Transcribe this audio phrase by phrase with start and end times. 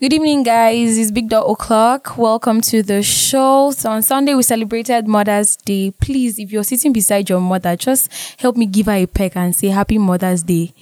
[0.00, 0.96] Good evening, guys.
[0.96, 2.16] It's Big Dot O'Clock.
[2.16, 3.70] Welcome to the show.
[3.72, 5.90] So on Sunday, we celebrated Mother's Day.
[5.90, 8.10] Please, if you're sitting beside your mother, just
[8.40, 10.72] help me give her a peck and say Happy Mother's Day.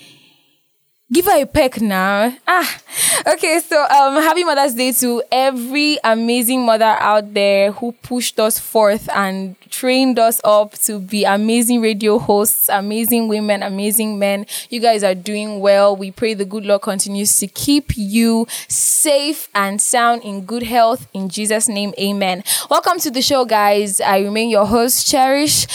[1.11, 2.37] Give her a peck now.
[2.47, 2.81] Ah,
[3.29, 3.61] okay.
[3.61, 9.09] So, um, happy Mother's Day to every amazing mother out there who pushed us forth
[9.15, 14.45] and trained us up to be amazing radio hosts, amazing women, amazing men.
[14.69, 15.97] You guys are doing well.
[15.97, 21.09] We pray the good Lord continues to keep you safe and sound in good health.
[21.15, 22.45] In Jesus' name, amen.
[22.69, 24.03] Welcome to the show, guys.
[24.03, 25.67] I remain your host, Cherish.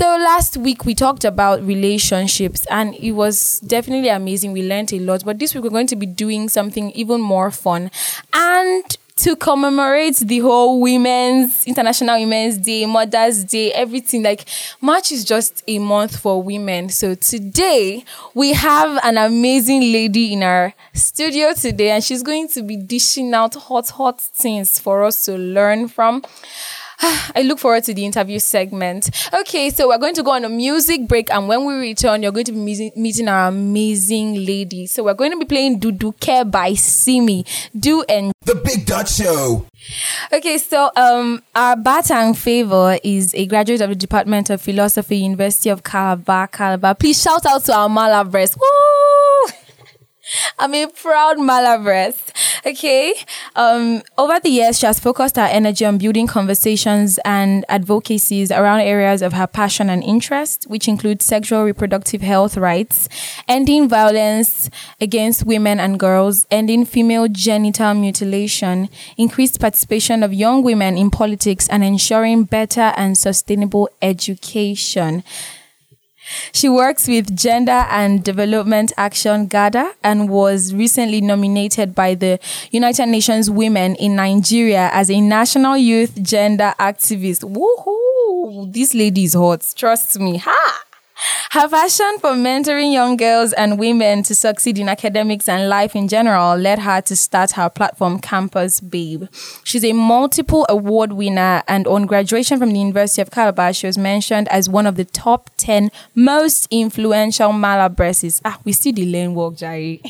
[0.00, 4.52] So last week we talked about relationships and it was definitely amazing.
[4.52, 7.50] We learned a lot, but this week we're going to be doing something even more
[7.50, 7.90] fun.
[8.32, 14.48] And to commemorate the whole Women's International Women's Day, Mother's Day, everything like
[14.80, 16.88] March is just a month for women.
[16.88, 22.62] So today we have an amazing lady in our studio today and she's going to
[22.62, 26.22] be dishing out hot hot things for us to learn from.
[27.34, 29.10] I look forward to the interview segment.
[29.32, 32.32] Okay, so we're going to go on a music break, and when we return, you're
[32.32, 34.86] going to be meeting our amazing lady.
[34.86, 37.46] So we're going to be playing Duduke by Simi.
[37.78, 39.66] Do and The Big Dot Show.
[40.32, 45.70] Okay, so um, our Batang favor is a graduate of the Department of Philosophy, University
[45.70, 46.94] of Calabar, Calabar.
[46.94, 48.56] Please shout out to our Malabres.
[48.58, 49.52] Woo!
[50.58, 52.32] I'm a proud Malabrest.
[52.66, 53.14] Okay.
[53.56, 58.80] Um, over the years, she has focused her energy on building conversations and advocacies around
[58.80, 63.08] areas of her passion and interest, which include sexual reproductive health rights,
[63.48, 64.68] ending violence
[65.00, 71.66] against women and girls, ending female genital mutilation, increased participation of young women in politics,
[71.68, 75.24] and ensuring better and sustainable education.
[76.52, 82.38] She works with Gender and Development Action GADA and was recently nominated by the
[82.70, 87.42] United Nations Women in Nigeria as a National Youth Gender Activist.
[87.44, 88.72] Woohoo!
[88.72, 89.72] This lady is hot.
[89.76, 90.38] Trust me.
[90.38, 90.84] Ha!
[91.50, 96.08] Her passion for mentoring young girls and women to succeed in academics and life in
[96.08, 99.24] general led her to start her platform Campus Babe.
[99.64, 103.98] She's a multiple award winner and on graduation from the University of Calabar, she was
[103.98, 108.40] mentioned as one of the top 10 most influential Malabreses.
[108.44, 110.00] Ah, we see the lane walk, Jari.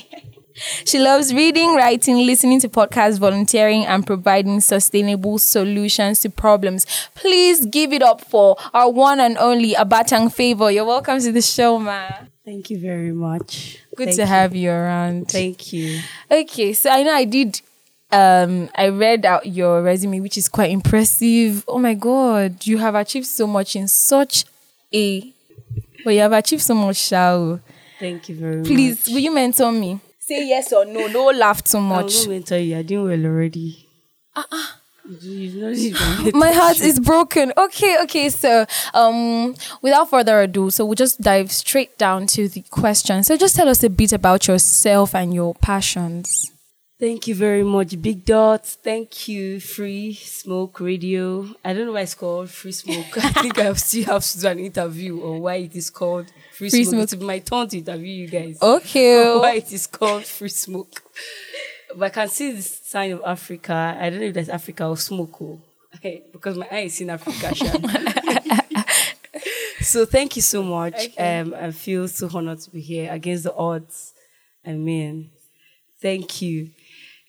[0.85, 6.87] She loves reading, writing, listening to podcasts, volunteering, and providing sustainable solutions to problems.
[7.15, 10.71] Please give it up for our one and only Abatang Favor.
[10.71, 12.09] You're welcome to the show, ma.
[12.45, 13.79] Thank you very much.
[13.97, 14.27] Good Thank to you.
[14.29, 15.29] have you around.
[15.29, 16.01] Thank you.
[16.31, 17.61] Okay, so I know I did.
[18.13, 21.65] Um, I read out your resume, which is quite impressive.
[21.69, 24.45] Oh my god, you have achieved so much in such
[24.93, 25.33] a.
[26.03, 27.61] But you have achieved so much, Shao.
[28.01, 29.05] Thank you very Please, much.
[29.05, 30.01] Please, will you mentor me?
[30.31, 31.09] Say yes or no.
[31.13, 32.21] Don't laugh too much.
[32.21, 33.89] I'm going to tell you, you're doing well already.
[34.37, 34.67] Uh-uh.
[35.09, 37.53] You don't my heart is broken.
[37.59, 38.29] Okay, okay.
[38.29, 38.65] So,
[38.95, 43.25] um, without further ado, so we'll just dive straight down to the question.
[43.25, 46.53] So, just tell us a bit about yourself and your passions.
[47.01, 48.75] Thank you very much, Big Dots.
[48.75, 51.49] Thank you, Free Smoke Radio.
[51.65, 53.17] I don't know why it's called Free Smoke.
[53.25, 56.69] I think I still have to do an interview on why it is called Free,
[56.69, 57.09] Free Smoke.
[57.09, 57.13] Smoke.
[57.15, 58.61] It's my turn to interview you guys.
[58.61, 59.35] Okay.
[59.41, 61.03] why it is called Free Smoke.
[61.97, 63.97] But I can see the sign of Africa.
[63.99, 65.41] I don't know if that's Africa or smoke.
[65.95, 67.55] okay, because my eye is in Africa.
[69.81, 70.97] so thank you so much.
[70.97, 71.41] Okay.
[71.41, 74.13] Um, I feel so honored to be here against the odds.
[74.67, 75.31] I mean,
[76.03, 76.69] thank you.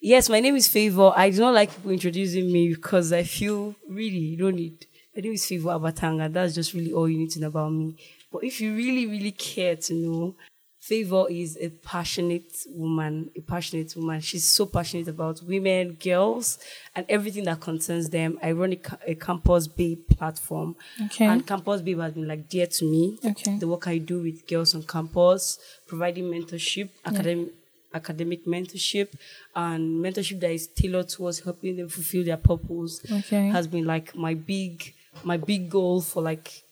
[0.04, 1.12] Yes, my name is Favor.
[1.14, 4.84] I do not like people introducing me because I feel really you don't need.
[5.14, 6.30] My name is Favor Abatanga.
[6.32, 7.94] That's just really all you need to know about me.
[8.32, 10.34] But if you really, really care to know,
[10.80, 14.20] Favor is a passionate woman, a passionate woman.
[14.20, 16.58] She's so passionate about women, girls,
[16.96, 18.40] and everything that concerns them.
[18.42, 20.74] I run a, a Campus Babe platform.
[21.04, 21.26] Okay.
[21.26, 23.20] And Campus Babe has been like dear to me.
[23.24, 23.56] Okay.
[23.56, 27.50] The work I do with girls on campus, providing mentorship, academic
[27.94, 29.08] academic mentorship,
[29.54, 33.48] and mentorship that is tailored towards helping them fulfill their purpose Okay.
[33.48, 34.94] has been like my big
[35.24, 36.62] my big goal for like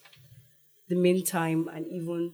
[0.89, 2.33] the meantime and even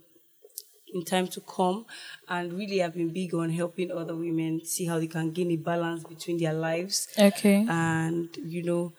[0.95, 1.85] in time to come.
[2.29, 5.57] And really, I've been big on helping other women see how they can gain a
[5.57, 7.67] balance between their lives Okay.
[7.69, 8.93] and, you know,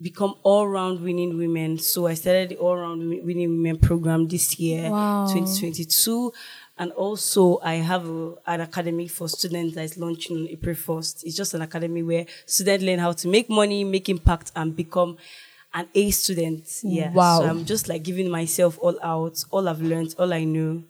[0.00, 1.78] become all round winning women.
[1.78, 5.26] So I started the all round winning women program this year, Wow.
[5.32, 6.32] 2022.
[6.78, 11.24] And also, I have a, an academy for students that is launching on April 1st.
[11.24, 15.18] It's just an academy where students learn how to make money, make impact, and become
[15.74, 16.80] an A student.
[16.82, 17.12] Yeah.
[17.12, 17.40] Wow.
[17.40, 20.82] So I'm just like giving myself all out, all I've learned, all I know,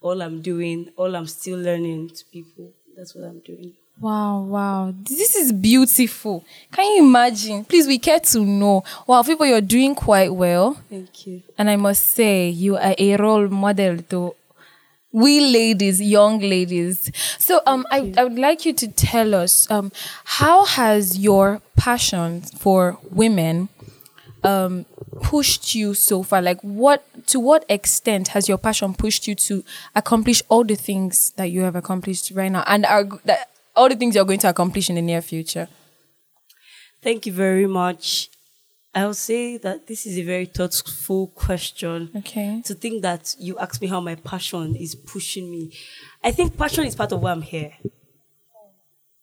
[0.00, 2.72] all I'm doing, all I'm still learning to people.
[2.96, 3.74] That's what I'm doing.
[4.00, 4.94] Wow, wow.
[5.02, 6.42] This is beautiful.
[6.72, 7.66] Can you imagine?
[7.66, 8.82] Please, we care to know.
[9.06, 10.80] Wow, people, you're doing quite well.
[10.88, 11.42] Thank you.
[11.58, 14.34] And I must say, you are a role model to
[15.12, 17.10] we ladies, young ladies.
[17.38, 19.90] So, um, I, I would like you to tell us, um,
[20.24, 23.68] how has your passion for women,
[24.44, 24.86] um,
[25.22, 26.40] pushed you so far?
[26.40, 29.64] Like, what to what extent has your passion pushed you to
[29.94, 33.96] accomplish all the things that you have accomplished right now, and are that all the
[33.96, 35.68] things you're going to accomplish in the near future?
[37.02, 38.30] Thank you very much.
[38.94, 42.10] I'll say that this is a very thoughtful question.
[42.16, 42.60] Okay.
[42.64, 45.72] To think that you asked me how my passion is pushing me.
[46.24, 47.72] I think passion is part of why I'm here.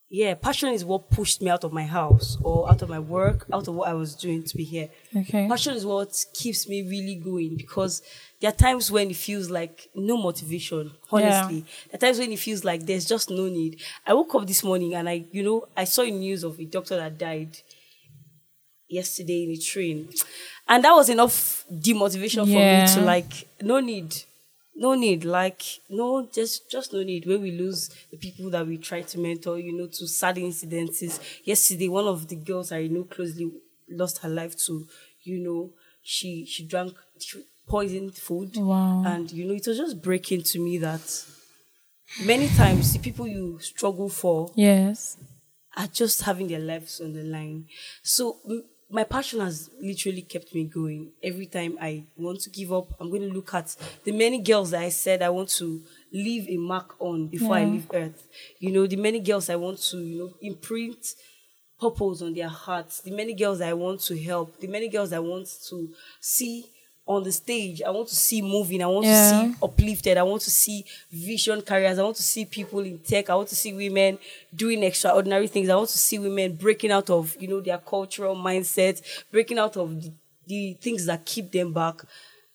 [0.10, 3.46] Yeah, passion is what pushed me out of my house or out of my work,
[3.52, 4.88] out of what I was doing to be here.
[5.14, 5.50] Okay.
[5.50, 8.02] Passion is what keeps me really going because
[8.40, 11.66] there are times when it feels like no motivation, honestly.
[11.92, 13.82] There are times when it feels like there's just no need.
[14.06, 16.96] I woke up this morning and I, you know, I saw news of a doctor
[16.96, 17.58] that died
[18.90, 20.10] yesterday in a train.
[20.68, 22.82] And that was enough demotivation for Yeah.
[22.82, 24.16] me to like, no need.
[24.80, 27.26] No need, like no, just just no need.
[27.26, 31.20] When we lose the people that we try to mentor, you know, to sad incidences.
[31.44, 33.52] Yesterday, one of the girls I know closely
[33.90, 34.86] lost her life to,
[35.24, 35.72] you know,
[36.04, 39.02] she she drank she poisoned food, Wow.
[39.04, 41.26] and you know, it was just breaking to me that
[42.24, 45.18] many times the people you struggle for Yes.
[45.76, 47.66] are just having their lives on the line.
[48.04, 48.38] So
[48.90, 51.12] my passion has literally kept me going.
[51.22, 54.72] Every time I want to give up, I'm going to look at the many girls
[54.72, 55.82] that I said I want to
[56.14, 58.28] leave a mark on before I leave Earth.
[58.60, 61.16] You know, the many girls I want to, you know, imprint
[61.80, 63.02] purpose on their hearts.
[63.02, 64.60] The many girls I want to help.
[64.60, 66.66] The many girls I want to see
[67.08, 67.82] on the stage.
[67.82, 68.84] I want to see moving.
[68.84, 69.32] I want Yeah.
[69.44, 70.18] to see uplifted.
[70.18, 71.98] I want to see vision carriers.
[72.00, 73.30] I want to see people in tech.
[73.30, 74.20] I want to see women
[74.54, 75.70] doing extraordinary things.
[75.70, 79.02] I want to see women breaking out of, you know, their cultural mindset,
[79.32, 80.12] breaking out of the,
[80.48, 82.02] the things that keep them back.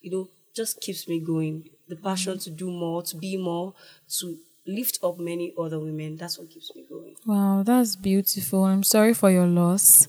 [0.03, 1.65] You know, just keeps me going.
[1.89, 3.75] The passion to do more, to be more,
[4.19, 6.17] to lift up many other women.
[6.17, 7.17] That's what keeps me going.
[7.27, 8.65] Wow, that's beautiful.
[8.65, 10.07] I'm sorry for your loss.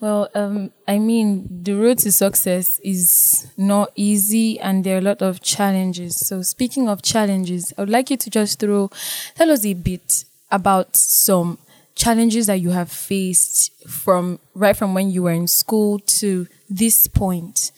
[0.00, 5.02] Well, um, I mean, the road to success is not easy, and there are a
[5.02, 6.16] lot of challenges.
[6.16, 8.90] So, speaking of challenges, I would like you to just throw,
[9.34, 11.58] tell us a bit about some
[11.94, 17.06] challenges that you have faced from right from when you were in school to this
[17.06, 17.72] point.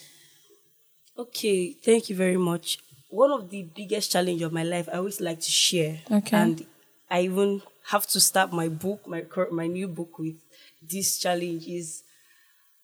[1.16, 2.78] Okay, thank you very much.
[3.08, 6.00] One of the biggest challenge of my life, I always like to share.
[6.10, 6.36] Okay.
[6.36, 6.66] And
[7.10, 10.36] I even have to start my book, my my new book with
[10.82, 12.02] this challenge is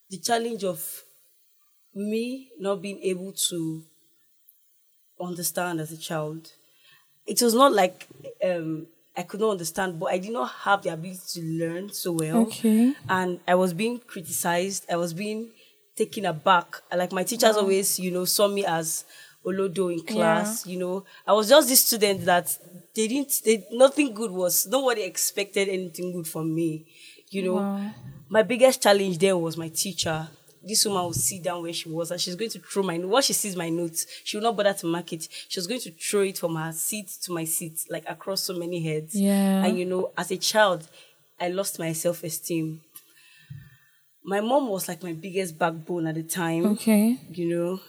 [0.09, 1.03] the challenge of
[1.95, 3.85] me not being able to
[5.21, 6.53] understand as a child.
[7.27, 8.07] It was not like
[8.45, 8.87] um,
[9.17, 12.43] I could not understand, but I did not have the ability to learn so well.
[12.43, 12.95] Okay.
[13.09, 14.87] And I was being criticized.
[14.91, 15.51] I was being
[15.97, 16.81] taken aback.
[16.95, 19.05] Like my teachers always, you know, saw me as
[19.47, 20.67] Olodo in class.
[20.67, 22.57] You know, I was just this student that
[22.95, 23.43] they didn't.
[23.45, 24.67] They, nothing good was.
[24.67, 26.87] Nobody expected anything good from me.
[27.31, 27.91] You know, Wow.
[28.29, 30.29] my biggest challenge then was my teacher.
[30.67, 33.27] This woman would sit down where she was and she's going to throw my once
[33.27, 35.29] she sees my notes, she will not bother to mark it.
[35.49, 38.55] She was going to throw it from her seat to my seat, like across so
[38.55, 39.15] many heads.
[39.15, 39.65] Yeah.
[39.65, 40.89] And you know, as a child,
[41.39, 42.81] I lost my self-esteem.
[44.25, 47.19] My mom was like my biggest backbone at the time Okay.
[47.31, 47.81] you know.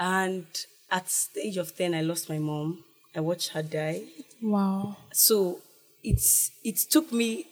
[0.00, 0.46] And
[0.90, 2.82] at the age of 10, I lost my mom.
[3.14, 4.02] I watched her die.
[4.42, 4.96] Wow.
[5.12, 5.60] So
[6.02, 7.44] it's it took me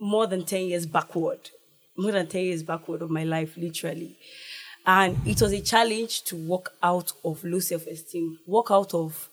[0.00, 1.50] more than 10 years backward,
[1.96, 4.16] more than 10 years backward of my life, literally.
[4.84, 9.28] And it was a challenge to walk out of low self-esteem, walk out of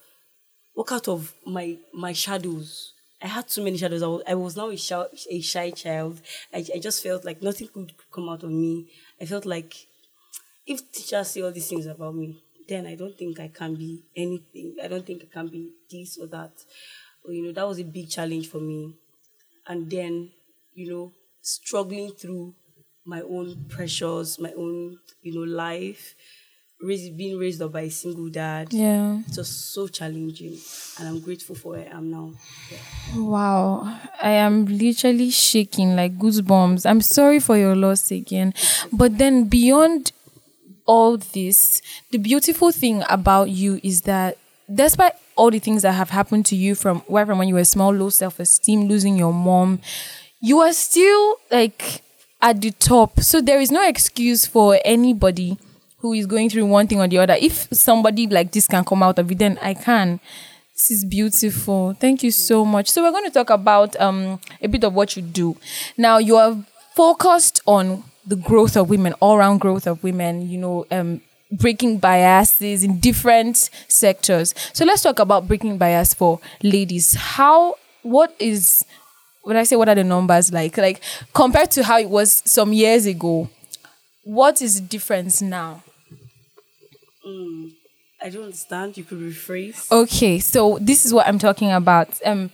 [0.76, 2.92] walk out of my my shadows.
[3.22, 4.04] I had too many shadows.
[4.04, 6.22] I was, I was now a shy, a shy child.
[6.54, 8.92] I, I just felt like nothing could come out of me.
[9.20, 9.74] I felt like
[10.66, 14.04] if teachers say all these things about me, then I don't think I can be
[14.16, 14.76] anything.
[14.84, 16.52] I don't think I can be this or that.
[17.24, 18.94] Or, you know, that was a big challenge for me.
[19.68, 20.32] And then,
[20.74, 22.56] you know, struggling through
[23.06, 26.16] my own pressures, my own, you know, life,
[26.82, 28.74] raised, being raised up by a single dad.
[28.74, 29.20] Yeah.
[29.20, 30.58] It was so challenging,
[31.00, 32.34] and I'm grateful for where I am now.
[33.16, 36.90] Wow, I am literally shaking like goosebumps.
[36.90, 38.54] I'm sorry for your loss again.
[38.92, 40.12] But then beyond
[40.86, 44.38] all this, the beautiful thing about you is that
[44.74, 47.66] despite all the things that have happened to you from where from when you were
[47.66, 49.80] small, low self-esteem, losing your mom,
[50.42, 52.02] you are still like
[52.42, 53.20] at the top.
[53.22, 55.58] So there is no excuse for anybody
[56.00, 57.36] who is going through one thing or the other.
[57.40, 60.20] If somebody like this can come out of it, then I can.
[60.74, 61.94] This is beautiful.
[61.94, 62.90] Thank you so much.
[62.90, 65.58] So we're going to talk about um a bit of what you do.
[65.98, 66.58] Now you are
[66.96, 72.00] focused on the growth of women, all round growth of women, you know, um breaking
[72.00, 74.54] biases in different sectors.
[74.74, 77.14] So let's talk about breaking bias for ladies.
[77.14, 78.84] How what is
[79.44, 80.78] when I say what are the numbers like?
[80.78, 81.02] Like
[81.34, 83.50] compared to how it was some years ago,
[84.24, 85.84] what is the difference now?
[88.22, 88.98] I don't understand.
[88.98, 89.92] You could rephrase.
[89.92, 92.20] Okay, so this is what I'm talking about.
[92.26, 92.50] Um,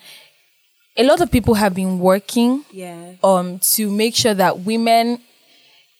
[0.98, 3.14] a lot of people have been working Yeah.
[3.24, 5.22] um to make sure that women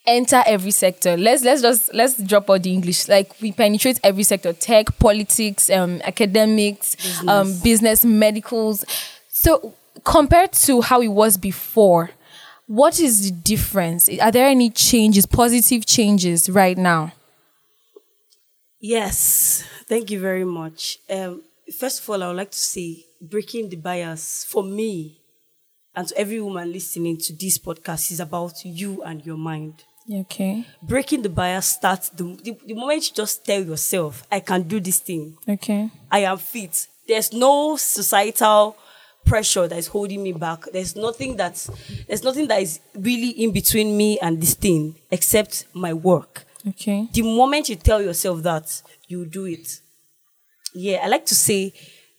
[0.06, 1.18] enter every sector.
[1.18, 3.08] Let's let's just let's drop all the English.
[3.08, 6.96] Like we penetrate every sector: tech, politics, um, academics,
[7.28, 8.86] um, business, medicals.
[9.30, 12.12] So compared to how it was before,
[12.68, 14.10] what is the difference?
[14.20, 17.14] Are there any changes, positive changes right now?
[18.80, 20.98] Yes, thank you very much.
[21.10, 21.44] Um,
[21.78, 25.20] first of all, I would like to say breaking the bias for me
[25.96, 29.84] and to every woman listening to this podcast is about you and your mind.
[30.12, 30.66] Okay.
[30.82, 34.80] Breaking the bias starts the, the, the moment you just tell yourself, I can do
[34.80, 35.90] this thing, Okay.
[36.12, 36.88] I am fit.
[37.08, 38.76] There's no societal
[39.26, 40.66] pressure that is holding me back.
[40.74, 41.70] There's nothing that's
[42.08, 46.46] there's nothing that is really in between me and this thing except my work.
[46.68, 47.08] Okay.
[47.14, 49.80] The moment you tell yourself that, you do it.
[50.74, 51.74] Yeah, I like to say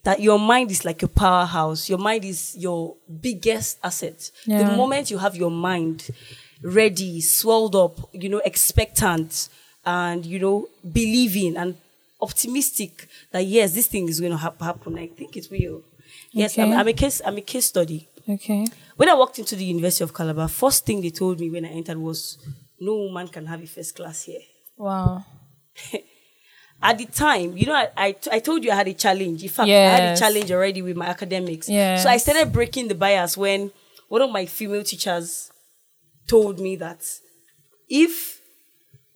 [0.05, 1.89] that your mind is like a powerhouse.
[1.89, 4.31] Your mind is your biggest asset.
[4.47, 6.11] The moment you have your mind
[6.63, 9.49] ready, swelled up, you know, expectant,
[9.85, 11.77] and you know, believing and
[12.21, 14.99] optimistic that yes, this thing is going to hap- happen.
[14.99, 15.83] I think it will.
[16.31, 17.21] Yes, I'm, I'm a case.
[17.25, 18.09] I'm a case study.
[18.29, 18.67] Okay.
[18.97, 21.69] When I walked into the University of Calabar, first thing they told me when I
[21.69, 22.39] entered was,
[22.81, 24.41] "No woman can have a first class here."
[24.77, 25.25] Wow.
[26.83, 29.43] At the time, you know, I, I, I told you I had a challenge.
[29.43, 31.69] In fact, I had a challenge already with my academics.
[31.69, 32.03] Yes.
[32.03, 33.71] So I started breaking the bias when
[34.09, 35.52] one of my female teachers
[36.27, 37.05] told me that
[37.89, 38.41] if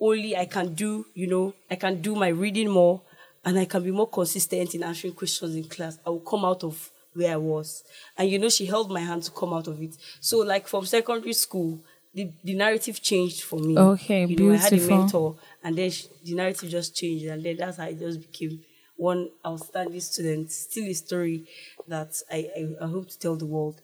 [0.00, 3.02] only I can do, you know, I can do my reading more
[3.44, 6.64] and I can be more consistent in answering questions in class, I will come out
[6.64, 7.84] of where I was.
[8.18, 9.96] And you know, she held my hand to come out of it.
[10.20, 11.80] So, like from secondary school,
[12.12, 13.78] the, the narrative changed for me.
[13.78, 17.42] Okay, you know, I had a mentor, and then she, the narrative just changed, and
[17.42, 18.60] then that's how I just became
[18.96, 20.50] one outstanding student.
[20.50, 21.46] Still a story
[21.86, 23.80] that I, I, I hope to tell the world.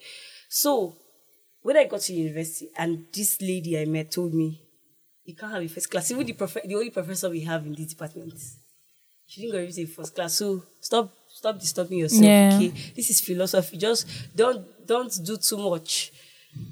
[0.49, 0.95] So,
[1.63, 4.61] when I got to university, and this lady I met told me,
[5.25, 7.75] "You can't have a first class." Even the prof- the only professor we have in
[7.75, 8.35] this department,
[9.27, 10.35] she didn't go say first class.
[10.35, 12.23] So stop, stop disturbing yourself.
[12.25, 12.53] Yeah.
[12.57, 13.77] Okay, this is philosophy.
[13.79, 16.13] Just don't, don't do too much.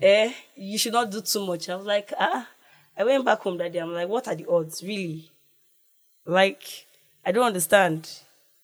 [0.03, 1.69] Eh, you should not do too much.
[1.69, 2.47] I was like, ah.
[2.97, 3.79] I went back home that day.
[3.79, 5.31] I'm like, what are the odds, really?
[6.27, 6.63] Like,
[7.25, 8.11] I don't understand.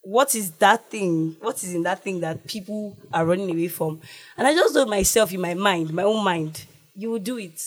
[0.06, 1.36] What is that thing?
[1.40, 4.00] What is in that thing that people are running away from?
[4.36, 7.60] And I just told myself in my mind, my own mind, you will do it.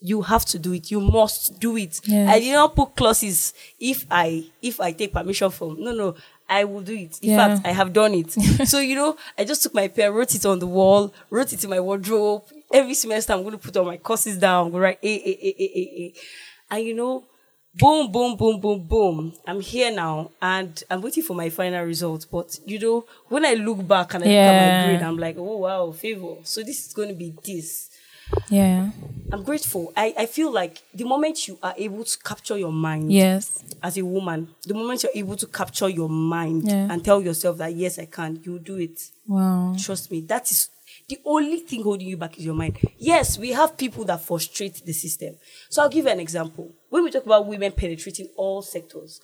[0.00, 0.92] You have to do it.
[0.92, 2.00] You must do it.
[2.04, 2.28] Yes.
[2.30, 5.82] I did not put clauses if I if I take permission from.
[5.82, 6.14] No, no.
[6.48, 7.18] I will do it.
[7.20, 7.56] In Yeah.
[7.56, 8.30] fact, I have done it.
[8.68, 11.64] so you know, I just took my pen, wrote it on the wall, wrote it
[11.64, 12.42] in my wardrobe.
[12.72, 14.66] Every semester, I'm going to put all my courses down.
[14.66, 16.14] I'm going to write A, A, A, A, A, A.
[16.76, 17.24] And you know,
[17.78, 19.32] boom, boom, boom, boom, boom.
[19.46, 22.26] I'm here now, and I'm waiting for my final result.
[22.30, 25.36] But you know, when I look back and I look at my grade, I'm like,
[25.38, 26.36] oh wow, favor.
[26.44, 27.90] So this is going to be this.
[28.48, 28.90] Yeah.
[29.32, 29.92] I'm grateful.
[29.96, 33.62] I, I feel like the moment you are able to capture your mind Yes.
[33.82, 36.88] as a woman, the moment you're able to capture your mind Yeah.
[36.90, 39.10] and tell yourself that yes, I can, you do it.
[39.26, 39.74] Wow.
[39.78, 40.70] Trust me, that is
[41.08, 42.78] the only thing holding you back is your mind.
[42.98, 45.36] Yes, we have people that frustrate the system.
[45.68, 46.72] So I'll give you an example.
[46.88, 49.20] When we talk about women penetrating all sectors,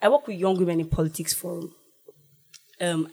[0.00, 1.74] I work with Young Women in Politics Forum.
[2.80, 3.12] Um,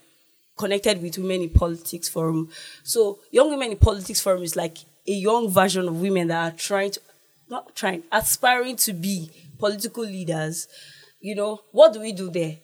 [0.58, 2.50] connected with Women in Politics Forum.
[2.84, 6.58] So Young Women in Politics Forum is like a young version of women that are
[6.58, 7.02] trying to
[7.50, 10.68] not trying, aspiring to be political leaders.
[11.20, 12.58] You know, what do we do there?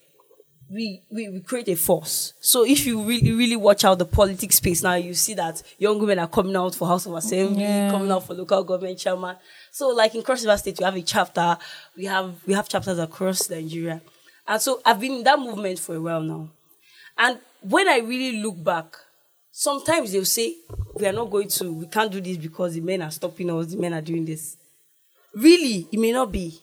[0.70, 2.34] We, we, we create a force.
[2.42, 6.00] So if you really really watch out the politics space now, you see that young
[6.00, 7.92] women are coming out for House of Assembly, Yeah.
[7.92, 9.36] coming out for local government chairman.
[9.72, 11.58] So like in Cross River State, we have a chapter.
[11.96, 14.02] We have we have chapters across Nigeria,
[14.48, 16.50] and so I've been in that movement for a while now.
[17.18, 18.96] And when I really look back,
[19.52, 20.56] sometimes they'll say
[20.96, 23.68] we are not going to, we can't do this because the men are stopping us.
[23.68, 24.58] The men are doing this.
[25.34, 26.60] Really, it may not be.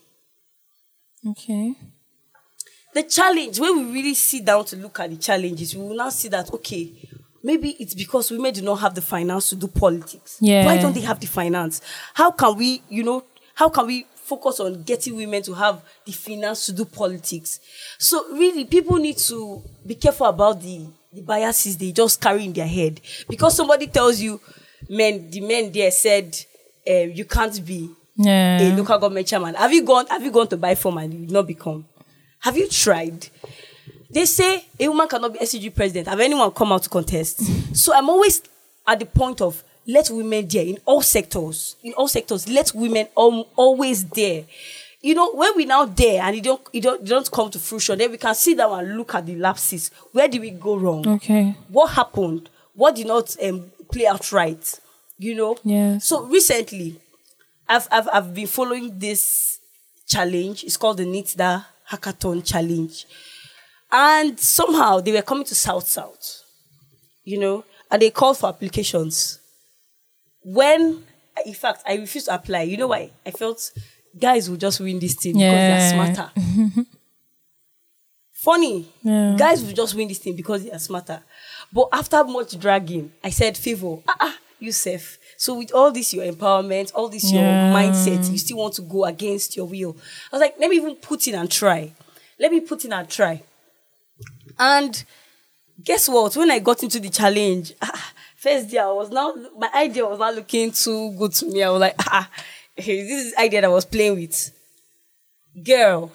[1.27, 1.75] Okay.
[2.95, 6.11] The challenge when we really sit down to look at the challenges we will now
[6.11, 6.91] see that okay
[7.43, 10.65] maybe it's because women do not have the finance to do politics Yeah.
[10.67, 11.81] why don't they have the finance
[12.15, 16.13] how can we you know how can we focus on getting women to have the
[16.13, 17.61] finance to do politics
[17.99, 22.53] so really people need to be careful about the the biases they just carry in
[22.53, 24.41] their head because somebody tells you,
[24.89, 26.35] men, the men there said,
[26.89, 28.63] um, you can't be Yeah.
[28.63, 29.55] a local government chairman.
[29.57, 30.07] Have you gone?
[30.07, 31.85] Have you gone to buy form and you not become?
[32.43, 33.29] Have you tried?
[34.11, 36.09] They say a woman cannot be SUG president.
[36.09, 37.41] Have anyone come out to contest?
[37.77, 38.43] so I'm always
[38.87, 42.49] at the point of let women there in all sectors, in all sectors.
[42.49, 44.45] Let women al- always there.
[45.01, 47.59] You know, when we now there and it don't, it don't, it don't come to
[47.59, 49.91] fruition, then we can sit down and look at the lapses.
[50.13, 51.07] Where did we go wrong?
[51.07, 51.57] Okay.
[51.69, 52.51] What happened?
[52.75, 54.81] What did not um, play out right?
[55.19, 55.57] You know.
[55.65, 56.07] Yes.
[56.07, 57.01] So recently,
[57.69, 59.59] I've, I've, I've been following this
[60.07, 60.63] challenge.
[60.65, 63.07] It's called the NITDA Hackathon Challenge.
[63.91, 66.43] And somehow they were coming to South South,
[67.25, 69.39] you know, and they called for applications.
[70.43, 71.05] When,
[71.45, 72.63] in fact, I refused to apply.
[72.63, 73.11] You know why?
[73.27, 73.71] I felt
[74.19, 75.51] guys will just win this thing Yeah.
[75.51, 76.87] because they're smarter.
[78.33, 79.37] Funny, Yeah.
[79.39, 81.23] guys will just win this thing because they are smarter.
[81.73, 85.19] But after much dragging, I said, favor, ah, ah, Yusuf.
[85.37, 87.73] So with all this, your empowerment, all this, your Yeah.
[87.75, 89.97] mindset, you still want to go against your will.
[90.33, 91.93] I was like, let me even put in and try.
[92.39, 93.43] Let me put in and try.
[94.59, 95.05] And
[95.83, 96.37] guess what?
[96.37, 100.19] When I got into the challenge, ah, first day I was now my idea was
[100.19, 101.63] not looking too good to me.
[101.63, 102.29] I was like, ah,
[102.77, 104.53] hey, this is the idea that I was playing with.
[105.63, 106.11] Girl,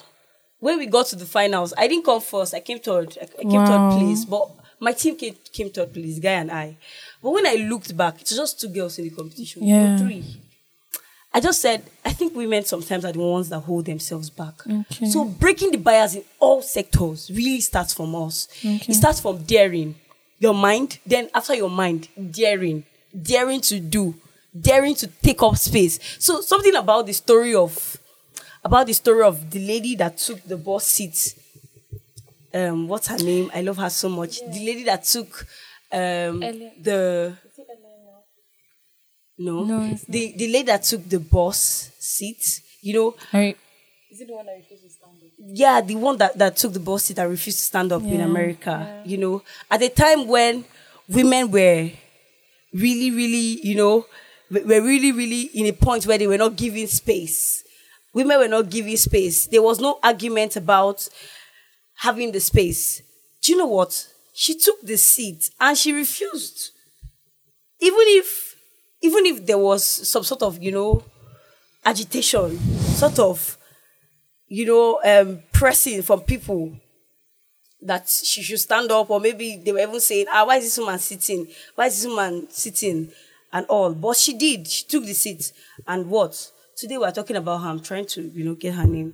[0.60, 2.54] when we got to the finals, I didn't come first.
[2.54, 3.18] I came third.
[3.22, 3.66] I, I came Wow.
[3.68, 4.50] third place, but
[4.80, 6.78] my team came, came third place, guy and I.
[7.22, 9.64] But when I looked back, it's just two girls in the competition.
[9.64, 9.98] Yeah.
[9.98, 10.24] three.
[11.34, 14.56] I just said, I think women sometimes are the ones that hold themselves back.
[14.66, 15.06] Okay.
[15.08, 18.48] So breaking the bias in all sectors really starts from us.
[18.60, 18.86] Okay.
[18.88, 19.96] It starts from daring
[20.40, 22.86] your mind, then after your mind, daring,
[23.20, 24.16] daring to do,
[24.60, 26.00] daring to take up space.
[26.20, 27.98] So something about the story of
[28.64, 31.36] about the story of the lady that took the boss seat.
[32.54, 33.52] Um, what's her name?
[33.54, 34.40] I love her so much.
[34.40, 35.46] The lady that took
[35.92, 36.40] um
[36.82, 37.38] the
[39.38, 42.62] no, No, the the lady that took the boss seat.
[42.82, 43.58] You know, Alright.
[44.10, 45.32] yeah, the one that, refused to stand up?
[45.38, 48.26] Yeah, the one that took the boss seat that refused to stand up in Yeah,
[48.26, 50.66] America, you know, at a time when
[51.08, 51.90] women were
[52.74, 54.06] really, really, you know,
[54.52, 57.64] w- were really, really in a point where they were not giving space.
[58.14, 59.48] Women were not giving space.
[59.48, 61.08] There was no argument about
[61.96, 63.02] having the space.
[63.44, 64.08] Do you know what?
[64.40, 66.72] She took the seat and she refused.
[67.80, 68.56] Even if,
[69.02, 71.04] even if there was some sort of, you know,
[71.84, 72.58] agitation,
[73.00, 73.58] sort of
[74.48, 76.80] you know, um, pressing from people
[77.82, 80.78] that she should stand up, or maybe they were even saying, ah, why is this
[80.78, 81.48] woman sitting?
[81.76, 83.12] Why is this woman sitting?
[83.54, 83.94] And all.
[83.94, 84.68] But she did.
[84.68, 85.54] She took the seat.
[85.88, 86.52] And what?
[86.76, 87.70] Today we're talking about her.
[87.70, 89.14] I'm trying to, you know, get her name.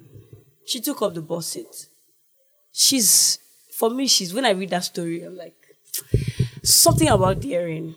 [0.65, 1.88] She took up the boss seat.
[2.71, 3.38] She's,
[3.73, 5.55] for me, she's, when I read that story, I'm like,
[6.63, 7.95] something about daring.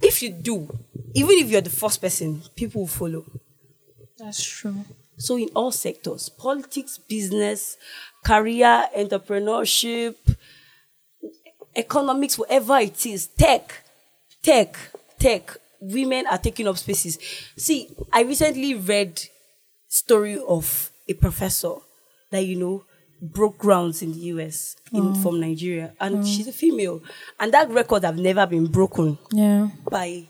[0.00, 0.68] If you do,
[1.14, 3.24] even if you're the first person, people will follow.
[4.18, 4.84] That's true.
[5.18, 7.76] So in all sectors, politics, business,
[8.24, 10.14] career, entrepreneurship,
[11.74, 13.82] economics, whatever it is, tech,
[14.42, 14.76] tech,
[15.18, 17.18] tech, women are taking up spaces.
[17.56, 19.22] See, I recently read
[19.88, 21.74] story of a professor
[22.30, 22.84] that you know
[23.20, 25.22] broke grounds in the US in, mm.
[25.22, 26.26] from Nigeria, and mm.
[26.26, 27.02] she's a female,
[27.40, 29.68] and that record have never been broken Yeah.
[29.90, 30.28] by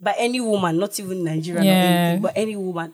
[0.00, 1.72] by any woman, not even Nigerian Yeah.
[1.72, 2.92] anything, but any woman.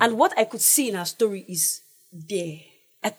[0.00, 1.80] And what I could see in her story is
[2.12, 2.58] there.
[3.02, 3.12] I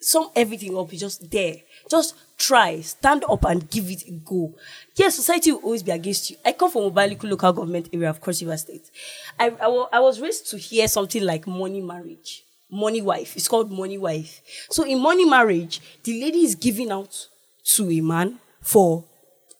[0.00, 1.56] sum everything up is just there.
[1.90, 4.54] Just try, stand up and give it a go.
[4.96, 6.36] Yes, society will always be against you.
[6.44, 8.90] I come from a Obanliku local government area of Cross River State.
[9.38, 12.43] I, I, I was raised to hear something like money marriage,
[12.74, 13.36] money wife.
[13.36, 14.42] It's called money wife.
[14.70, 17.28] So in money marriage, the lady is giving out
[17.74, 19.04] to a man for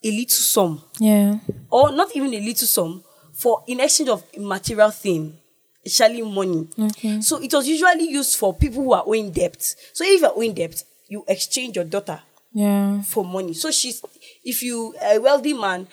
[0.02, 1.38] a little sum Yeah.
[1.70, 5.38] or not even a little sum for in exchange of material thing
[5.86, 7.20] especially money Okay.
[7.22, 9.62] so it was usually used for people who are owing debt
[9.94, 12.20] so if you're owing debt you exchange your daughter
[12.52, 13.00] Yeah.
[13.02, 14.02] for money so she's
[14.44, 15.86] if you a wealthy man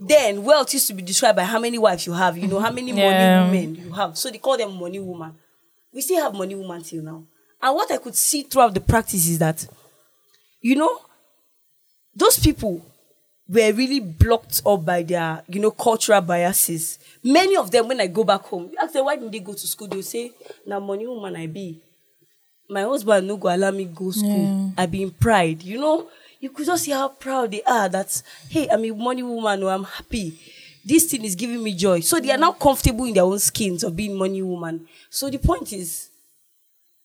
[0.00, 2.70] then wealth used to be described by how many wives you have you know how
[2.70, 3.44] many Yeah.
[3.46, 5.32] money women you have so they call them money woman
[5.96, 7.24] we still have money woman till now
[7.62, 9.66] and what i could see throughout the practice is that
[10.60, 11.00] you know
[12.14, 12.82] those people
[13.48, 16.98] were really blocked up by their, you know, cultural biases.
[17.22, 19.52] Many of them, when I go back home, you ask them why didn't they go
[19.52, 20.32] to school, they'll say,
[20.66, 21.80] "Now money woman I be.
[22.68, 24.72] My husband no go allow me go school.
[24.76, 24.82] Yeah.
[24.82, 26.08] I be in pride." You know,
[26.40, 27.88] you could just see how proud they are.
[27.88, 29.62] That hey, I'm a money woman.
[29.62, 30.38] Oh, I'm happy.
[30.86, 31.98] This thing is giving me joy.
[32.00, 34.86] So they are now comfortable in their own skins of being money woman.
[35.10, 36.10] So the point is,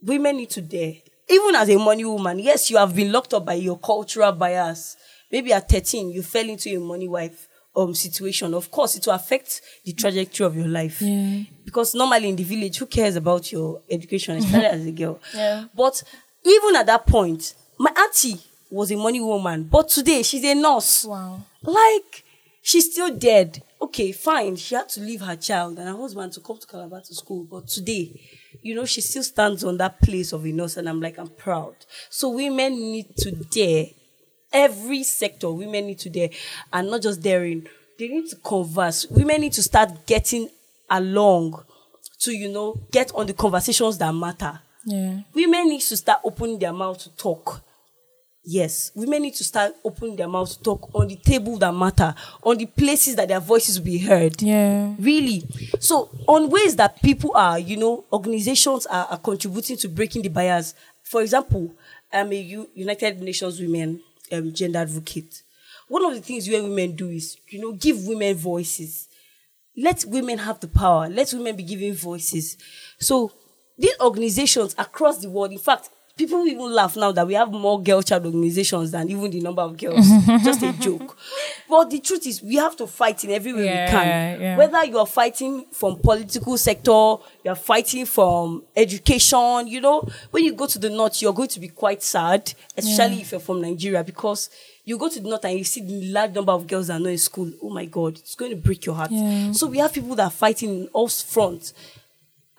[0.01, 0.93] women need to dare.
[1.27, 4.97] Even as a money woman, yes, you have been locked up by your cultural bias,
[5.31, 8.53] maybe at 13, you fell into a money wife um situation.
[8.53, 11.01] Of course, it will affect the trajectory of your life.
[11.01, 11.43] Yeah.
[11.65, 15.19] Because normally in the village, who cares about your education, especially as a girl?
[15.33, 15.65] Yeah.
[15.75, 16.03] But
[16.43, 18.39] even at that point, my auntie
[18.69, 21.05] was a money woman, but today she's a nurse.
[21.05, 21.41] Wow.
[21.63, 22.23] Like,
[22.61, 23.63] she's still dead.
[23.81, 24.55] Okay, fine.
[24.55, 27.43] She had to leave her child and her husband to come to Calabar to school.
[27.49, 28.21] But today,
[28.61, 30.77] you know, she still stands on that place of innocence.
[30.77, 31.75] and I'm like, I'm proud.
[32.09, 33.85] So women need to dare.
[34.53, 36.29] Every sector, women need to dare.
[36.71, 37.67] And not just daring,
[37.97, 39.07] they need to converse.
[39.09, 40.49] Women need to start getting
[40.89, 41.63] along
[42.19, 44.59] to, you know, get on the conversations that matter.
[44.85, 45.21] Yeah.
[45.33, 47.61] Women need to start opening their mouth to talk.
[48.43, 52.15] Yes, women need to start opening their mouth to talk on the table that matter,
[52.41, 54.41] on the places that their voices will be heard.
[54.41, 54.95] Yeah.
[54.97, 55.43] Really.
[55.79, 60.29] So, on ways that people are, you know, organizations are, are contributing to breaking the
[60.29, 60.73] bias.
[61.03, 61.71] For example,
[62.11, 64.01] I'm a U- United Nations Women
[64.31, 65.43] um, gender advocate.
[65.87, 69.07] One of the things where women do is, you know, give women voices.
[69.77, 71.07] Let women have the power.
[71.09, 72.57] Let women be given voices.
[72.99, 73.31] So,
[73.77, 77.81] these organizations across the world, in fact, people even laugh now that we have more
[77.81, 80.07] girl child organizations than even the number of girls.
[80.43, 81.17] Just a joke.
[81.69, 84.41] But the truth is, we have to fight in every way Yeah, we can.
[84.41, 84.57] yeah.
[84.57, 86.91] Whether you are fighting from political sector,
[87.43, 89.67] you are fighting from education.
[89.67, 93.21] You know, when you go to the north, you're going to be quite sad, especially
[93.21, 94.49] if you're from Nigeria, because
[94.83, 96.99] you go to the north and you see the large number of girls that are
[96.99, 97.51] not in school.
[97.61, 99.11] Oh my God, it's going to break your heart.
[99.11, 99.51] Yeah.
[99.51, 101.73] So we have people that are fighting in all fronts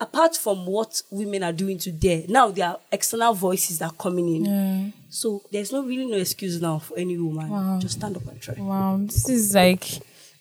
[0.03, 4.37] apart from what women are doing today, now there are external voices that are coming
[4.37, 4.45] in.
[4.45, 4.91] Yeah.
[5.09, 7.81] So there's no really no excuse now for any woman.
[7.81, 8.55] Just stand up and try.
[8.59, 9.85] Wow, this is like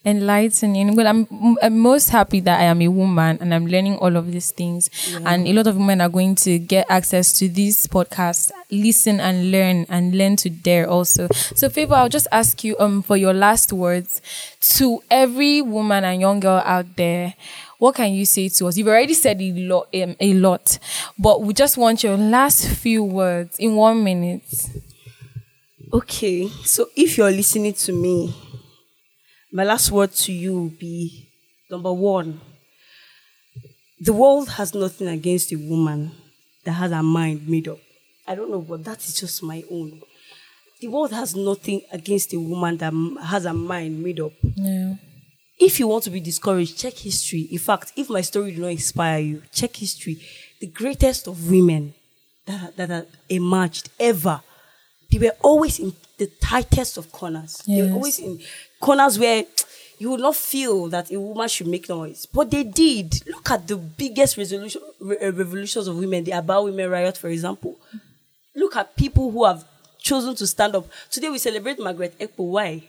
[0.03, 0.95] enlightening.
[0.95, 4.31] Well, I'm, I'm most happy that I am a woman and I'm learning all of
[4.31, 4.89] these things.
[5.25, 9.51] And a lot of women are going to get access to these podcasts, listen and
[9.51, 11.27] learn and learn to dare also.
[11.31, 14.21] So, Favor, I'll just ask you um for your last words
[14.77, 17.35] to every woman and young girl out there.
[17.77, 18.77] What can you say to us?
[18.77, 20.77] You've already said a lot, um, a lot,
[21.17, 24.43] but we just want your last few words in one minute.
[25.93, 28.33] Okay, so if you're listening to me,
[29.51, 31.27] my last word to you will be
[31.69, 32.39] number one.
[33.99, 36.11] The world has nothing against a woman
[36.63, 37.79] that has her mind made up.
[38.27, 40.01] I don't know, but that is just my own.
[40.79, 44.31] The world has nothing against a woman that has her mind made up.
[44.55, 44.95] Yeah.
[45.59, 47.41] if you want to be discouraged, check history.
[47.51, 50.19] In fact, if my story did not inspire you, check history.
[50.59, 51.93] The greatest of women
[52.47, 54.41] that, that have emerged ever,
[55.11, 57.61] they were always in the tightest of corners.
[57.67, 57.93] They were Yes.
[57.93, 58.39] always in
[58.81, 59.45] corners where
[59.99, 62.25] you would not feel that a woman should make noise.
[62.25, 63.21] But they did.
[63.27, 67.27] Look at the biggest resolution, re- uh, revolutions of women, the Aba Women Riot, for
[67.29, 67.79] example.
[68.55, 69.63] Look at people who have
[69.99, 70.85] chosen to stand up.
[71.11, 72.39] Today we celebrate Margaret Ekpo.
[72.51, 72.83] Why?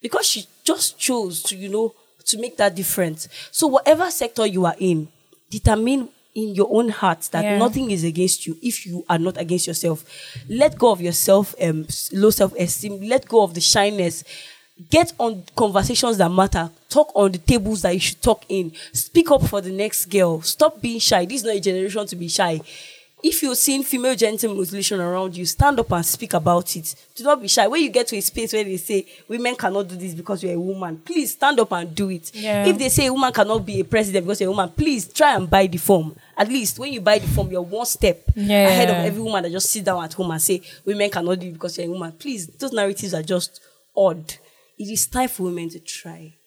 [0.00, 1.92] because she just chose to you know
[2.24, 5.08] to make that difference so whatever sector you are in
[5.50, 7.58] determine in your own heart that Yeah.
[7.58, 10.04] nothing is against you if you are not against yourself
[10.48, 14.22] let go of your self um, low self-esteem let go of the shyness
[14.90, 19.30] get on conversations that matter talk on the tables that you should talk in speak
[19.30, 22.28] up for the next girl stop being shy this is not a generation to be
[22.28, 22.60] shy
[23.22, 26.94] if you're seeing female genital mutilation around you, stand up and speak about it.
[27.16, 27.66] Do not be shy.
[27.66, 30.54] When you get to a space where they say women cannot do this because you're
[30.54, 32.30] a woman, please stand up and do it.
[32.32, 32.66] Yeah.
[32.66, 35.34] If they say a woman cannot be a president because you're a woman, please try
[35.34, 36.14] and buy the form.
[36.36, 38.68] At least when you buy the form, you're one step Yeah.
[38.68, 41.48] ahead of every woman that just sit down at home and say women cannot do
[41.48, 42.12] it because you're a woman.
[42.12, 43.60] Please, those narratives are just
[43.96, 44.32] odd.
[44.78, 46.38] It is time for women to try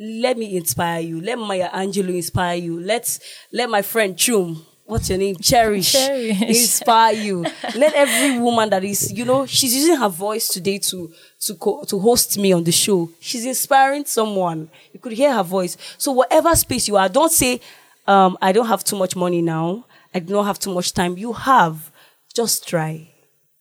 [0.00, 1.20] let me inspire you.
[1.20, 2.80] Let Maya Angelou inspire you.
[2.80, 3.20] Let's
[3.52, 5.36] let my friend Chum, what's your name?
[5.36, 6.40] Cherish, Cherish.
[6.40, 7.42] inspire you.
[7.74, 11.84] let every woman that is, you know, she's using her voice today to to co-
[11.84, 13.10] to host me on the show.
[13.20, 14.70] She's inspiring someone.
[14.94, 15.76] You could hear her voice.
[15.98, 17.60] So whatever space you are, don't say,
[18.06, 19.84] um, I don't have too much money now.
[20.14, 21.18] I do not have too much time.
[21.18, 21.90] You have.
[22.34, 23.09] Just try.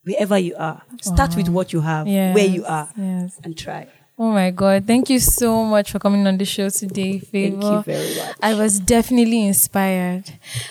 [0.03, 3.39] Wherever you are, start with what you have, where you are, yes.
[3.43, 3.87] and try.
[4.21, 4.85] Oh my God.
[4.85, 7.61] Thank you so much for coming on the show today, Favor.
[7.61, 8.35] Thank you very much.
[8.41, 10.29] I was definitely inspired.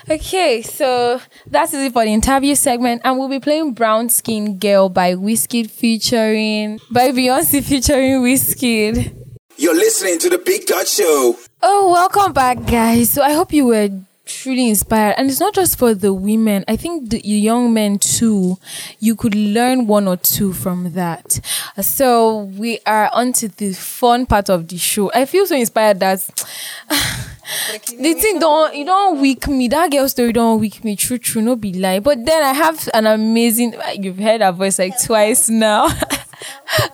[0.08, 3.00] Okay, so that is it for the interview segment.
[3.04, 9.14] And we'll be playing Brown Skin Girl by Wizkid featuring, by Beyonce featuring Wizkid.
[9.56, 11.38] You're listening to the Big Dot Show.
[11.62, 13.08] Oh, welcome back, guys.
[13.08, 13.88] So I hope you were
[14.28, 15.14] truly inspired.
[15.16, 16.64] And it's not just for the women.
[16.68, 18.58] I think the young men too.
[19.00, 21.40] You could learn one or two from that.
[21.80, 25.10] So we are on to the fun part of the show.
[25.14, 26.20] I feel so inspired that
[26.88, 29.68] the thing don't you don't weak me.
[29.68, 30.94] That girl story don't weak me.
[30.94, 32.00] True, true, no be lie.
[32.00, 33.74] But then I have an amazing.
[33.94, 35.88] You've heard her voice like twice now.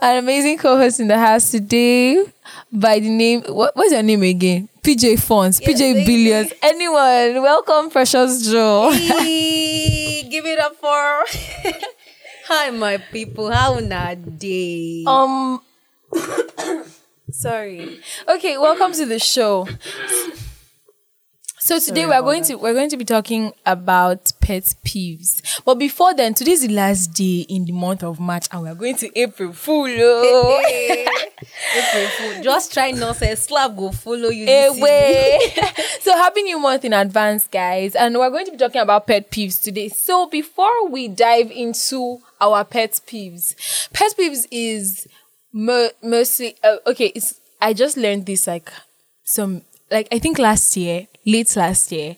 [0.01, 2.25] An amazing co-host in the house today
[2.75, 4.69] by the name what, what's your name again?
[4.83, 6.05] PJ Fonts, PJ baby.
[6.05, 6.53] Billions.
[6.61, 7.41] Anyone?
[7.41, 8.91] Welcome, Precious Joe.
[8.91, 10.89] Hey, give it up for.
[12.47, 13.51] Hi, my people.
[13.51, 15.03] How na day?
[15.07, 15.61] Um
[17.31, 17.99] sorry.
[18.29, 19.67] Okay, welcome to the show.
[21.65, 25.63] So today we're going to we're going to be talking about pet peeves.
[25.65, 28.95] But before then, today's the last day in the month of March and we're going
[28.97, 29.87] to April Fool.
[29.89, 30.63] oh.
[31.75, 32.43] April Fool.
[32.43, 33.45] Just try nonsense.
[33.45, 34.47] Slap go follow you.
[34.47, 35.39] Away.
[36.01, 37.95] so happy new month in advance, guys.
[37.95, 39.89] And we're going to be talking about pet peeves today.
[39.89, 43.55] So before we dive into our pet peeves,
[43.91, 45.07] pet peeves is
[45.51, 47.07] mo- mostly uh, okay.
[47.15, 48.71] It's I just learned this like
[49.23, 52.15] some like I think last year, late last year.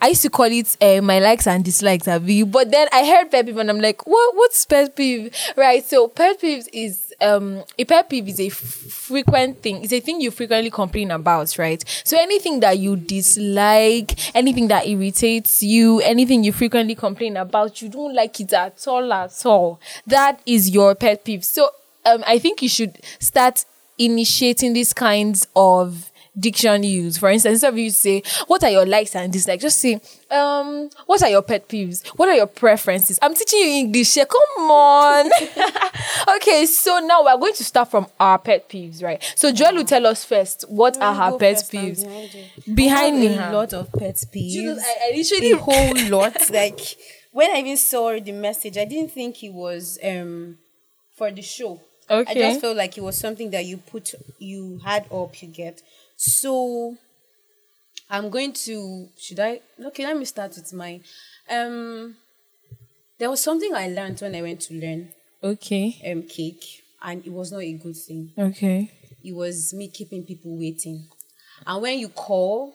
[0.00, 3.30] I used to call it uh, my likes and dislikes you, but then I heard
[3.32, 4.36] pet peeve and I'm like, what?
[4.36, 5.34] What's pet peeve?
[5.56, 5.84] Right.
[5.84, 9.82] So pet peeves is um a pet peeve is a f- frequent thing.
[9.82, 11.82] It's a thing you frequently complain about, right?
[12.04, 17.88] So anything that you dislike, anything that irritates you, anything you frequently complain about, you
[17.88, 19.80] don't like it at all, at all.
[20.06, 21.44] That is your pet peeve.
[21.44, 21.70] So
[22.06, 23.64] um, I think you should start
[23.98, 26.07] initiating these kinds of
[26.38, 27.18] diction use.
[27.18, 29.62] For instance, instead of you say, What are your likes and dislikes?
[29.62, 32.06] Just say, um, what are your pet peeves?
[32.16, 33.18] What are your preferences?
[33.22, 34.26] I'm teaching you English here.
[34.26, 35.30] Come on.
[36.36, 39.22] okay, so now we're going to start from our pet peeves, right?
[39.36, 42.04] So Joel will tell us first what are her pet peeves.
[42.74, 43.36] Behind me.
[43.36, 44.52] a lot of pet peeves.
[44.52, 46.50] Jesus, I, I a literally whole lot.
[46.50, 46.80] Like
[47.32, 50.58] when I even saw the message, I didn't think it was um
[51.16, 51.80] for the show.
[52.10, 52.30] Okay.
[52.30, 55.82] I just felt like it was something that you put you had up, you get.
[56.20, 56.96] So
[58.10, 61.02] I'm going to should I okay, let me start with mine.
[61.48, 62.16] Um
[63.18, 65.10] there was something I learned when I went to learn
[65.42, 66.00] Okay.
[66.10, 68.32] um cake and it was not a good thing.
[68.36, 68.90] Okay.
[69.22, 71.06] It was me keeping people waiting.
[71.64, 72.74] And when you call,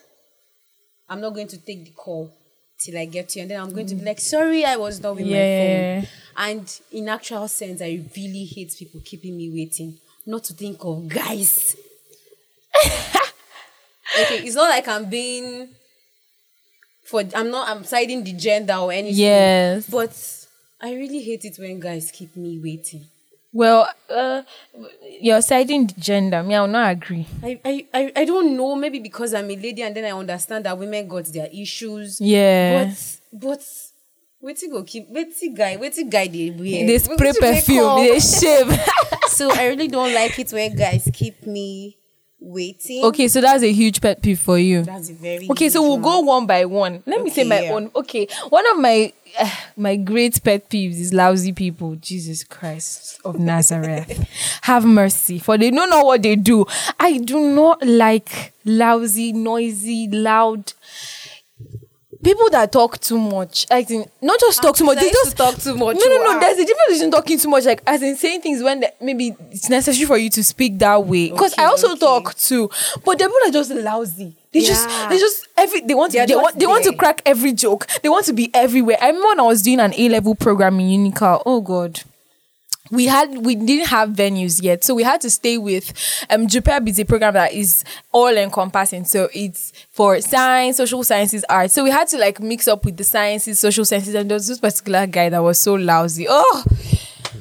[1.10, 2.32] I'm not going to take the call
[2.80, 3.42] till I get you.
[3.42, 5.38] And then I'm going to be like, sorry, I was not with Yeah.
[5.38, 6.08] my phone.
[6.38, 9.98] And in actual sense, I really hate people keeping me waiting.
[10.26, 11.76] Not to think of guys.
[14.22, 15.70] okay, it's not like I'm being
[17.04, 19.20] for I'm not I'm siding the gender or anything.
[19.20, 19.90] Yes.
[19.90, 20.48] But
[20.82, 23.06] I really hate it when guys keep me waiting.
[23.56, 24.42] Well, uh,
[25.22, 26.42] you're siding the gender.
[26.42, 27.28] Me, I will not agree.
[27.44, 30.66] I, I, I, I don't know, maybe because I'm a lady and then I understand
[30.66, 32.20] that women got their issues.
[32.20, 32.86] Yeah.
[32.86, 33.64] But but
[34.42, 36.86] waiting go keep waiting guy, waiting guy they wear.
[36.88, 38.76] they spray perfume, they shave.
[39.28, 41.98] so I really don't like it when guys keep me
[42.44, 43.04] waiting.
[43.06, 44.84] okay, so that's a huge pet peeve for you.
[44.84, 47.02] That's a very Okay, so we'll go one by one.
[47.06, 47.74] Let me say my yeah.
[47.74, 47.92] own.
[47.96, 51.96] Okay, one of my uh, my great pet peeves is lousy people.
[51.96, 54.28] Jesus Christ of Nazareth,
[54.64, 56.66] have mercy, for they don't know what they do.
[57.00, 60.74] I do not like lousy, noisy, loud
[62.24, 63.66] people that talk too much.
[63.70, 65.00] I think not just talk too much.
[65.00, 66.40] They just talk too much, No, no, no.
[66.40, 69.36] There's a difference between talking too much, like as in saying things when the- maybe
[69.52, 71.30] it's necessary for you to speak that way.
[71.30, 72.00] Because I also okay.
[72.00, 72.70] talk too,
[73.06, 74.34] but the people are just lousy.
[74.52, 77.54] They just, they just every they want to, they want, they want to crack every
[77.54, 77.88] joke.
[78.04, 78.98] They want to be everywhere.
[79.02, 81.42] I remember when I was doing an A level program in Unical.
[81.46, 82.02] Oh God.
[82.94, 85.94] We had we didn't have venues yet, so we had to stay with
[86.30, 89.06] um JUPEB is a program that is all encompassing.
[89.06, 91.72] So it's for science, social sciences, art.
[91.72, 94.48] So we had to like mix up with the sciences, social sciences, and there was
[94.48, 96.28] this particular guy that was so lousy.
[96.30, 96.64] Oh,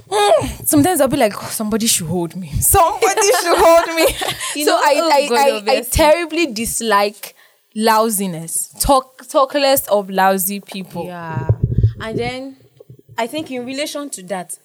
[0.08, 2.50] Mm, sometimes I'll be like, "Oh, somebody should hold me.
[2.60, 4.06] Somebody should hold me.
[4.56, 7.34] You so know, I, oh I, God, I, I terribly dislike
[7.74, 8.74] lousiness.
[8.78, 11.06] Talk, talk less of lousy people.
[11.06, 11.48] Yeah.
[12.00, 12.56] And then
[13.16, 14.58] I think in relation to that,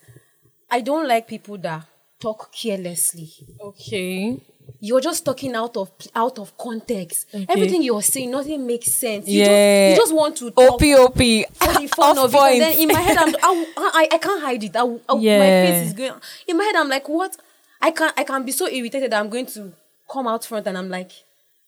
[0.69, 1.85] I don't like people that
[2.19, 3.29] talk carelessly.
[3.61, 4.39] Okay.
[4.81, 7.27] You're just talking out of out of context.
[7.33, 7.45] Okay.
[7.49, 9.27] Everything you're saying nothing makes sense.
[9.27, 9.45] You Yeah.
[9.47, 11.15] just, you just want to talk OP, OP.
[11.53, 12.39] for the fun Off of it.
[12.39, 12.79] And then point.
[12.81, 14.75] in my head, I'm, I, I, I can't hide it.
[14.75, 16.13] I, I, My face is going.
[16.47, 17.37] In my head, I'm like, what?
[17.81, 19.71] I can I can be so irritated that I'm going to
[20.11, 21.11] come out front and I'm like,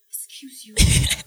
[0.10, 0.76] excuse you.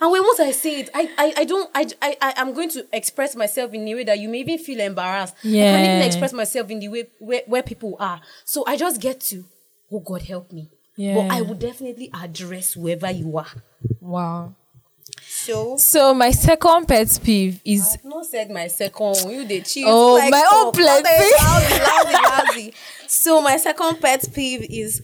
[0.00, 2.68] and when once I say it, I I, I don't I, I I am going
[2.70, 5.34] to express myself in a way that you may even feel embarrassed.
[5.40, 8.20] I can't even express myself in the way where, where people are.
[8.44, 9.44] So I just get to,
[9.90, 10.68] oh God help me.
[10.96, 13.52] But I would definitely address whoever you are.
[14.00, 14.54] Wow.
[15.20, 19.16] So So my second pet peeve is I've not said my second.
[19.28, 19.88] You the chill.
[19.88, 20.74] Oh, like my own stop.
[20.74, 21.08] plenty.
[21.42, 22.74] Lousy, lousy, lousy.
[23.06, 25.02] So my second pet peeve is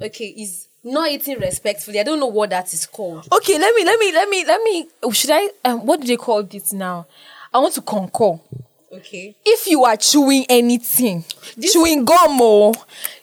[0.00, 0.26] okay.
[0.26, 1.98] Is not eating respectfully.
[1.98, 3.26] I don't know what that is called.
[3.32, 3.58] okay.
[3.58, 4.88] Let me, let me, let me, let me.
[5.12, 5.48] Should I?
[5.64, 7.06] Um, what do they call this now?
[7.52, 8.38] I want to concur.
[8.92, 9.34] Okay.
[9.44, 11.24] if you are chewing anything,
[11.60, 12.72] chewing gum or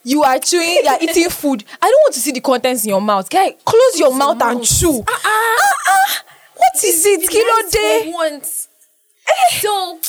[0.04, 2.89] you are chewing, you are eating food, I don't want to see the contents in
[2.89, 3.30] your mouth.
[3.30, 5.02] Guy, close your mouth and chew.
[5.08, 6.24] Ah ah.
[6.58, 7.30] What is it?
[7.30, 8.12] Kilo day.
[8.13, 8.67] once.
[9.62, 10.00] So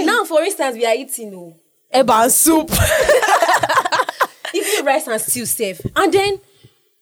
[0.00, 1.54] now, for instance, we are eating oh,
[1.94, 2.70] Eba and soup.
[4.54, 6.40] even rice and stew safe, and then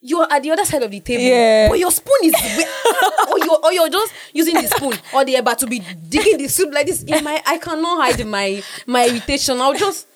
[0.03, 1.23] you're at the other side of the table.
[1.23, 1.69] Yeah.
[1.69, 2.35] But your spoon is,
[3.31, 6.49] or you're or you're just using the spoon or the eba to be digging the
[6.49, 7.03] soup like this.
[7.05, 9.61] In my, I cannot hide my my irritation.
[9.61, 10.09] I'll just.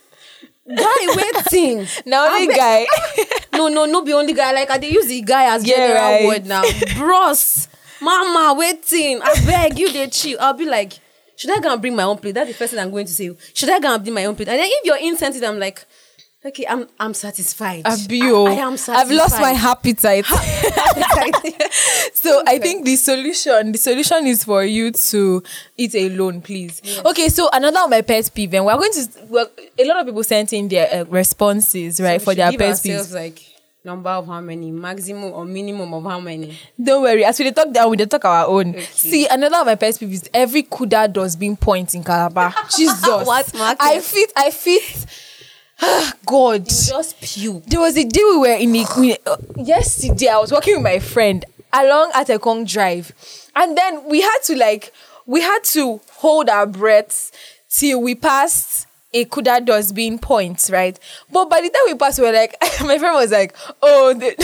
[0.68, 1.86] Guy waiting.
[2.06, 2.86] Now only Abeg- guy.
[3.52, 4.50] no, no, no be only guy.
[4.52, 6.26] Like I dey use the guy as Yeah, general right.
[6.26, 6.64] word now.
[6.96, 7.68] Bros,
[8.00, 9.20] mama, waiting.
[9.22, 10.36] I beg you, they chill.
[10.40, 10.94] I'll be like,
[11.36, 12.34] should I go and bring my own plate?
[12.34, 13.30] That's the first thing I'm going to say.
[13.54, 14.48] Should I go and bring my own plate?
[14.48, 15.84] And then if you're insensitive, I'm like,
[16.46, 17.84] okay, I'm I'm satisfied.
[17.84, 18.48] Abio.
[18.48, 19.06] I, I am satisfied.
[19.06, 20.26] I've lost my appetite.
[22.14, 25.42] so I think the solution, the solution is for you to
[25.76, 26.80] eat alone, please.
[27.04, 29.08] Okay, so another of my pet peeve, and we're going to.
[29.28, 33.12] Well, a lot of people sent in their uh, responses, right, for their pet peeves.
[33.12, 33.42] like
[33.84, 36.58] number of how many, maximum or minimum of how many.
[36.82, 38.76] Don't worry, as we talk down, we talk our own.
[38.90, 42.52] See, another of my pet peeves is every CUDA dustbin point in Calabar.
[42.76, 43.82] Jesus, What market?
[43.82, 45.06] I fit, I fit.
[46.26, 46.66] God.
[46.66, 47.64] Just puke.
[47.66, 50.28] There was a day we were in a we, uh, yesterday.
[50.28, 53.12] I was walking with my friend along Atekong Drive,
[53.54, 54.92] and then we had to like
[55.26, 57.32] we had to hold our breaths
[57.68, 60.98] till we passed a CUDA dustbin points, right?
[61.32, 64.34] But by the time we passed, we were like, my friend was like, "Oh, the,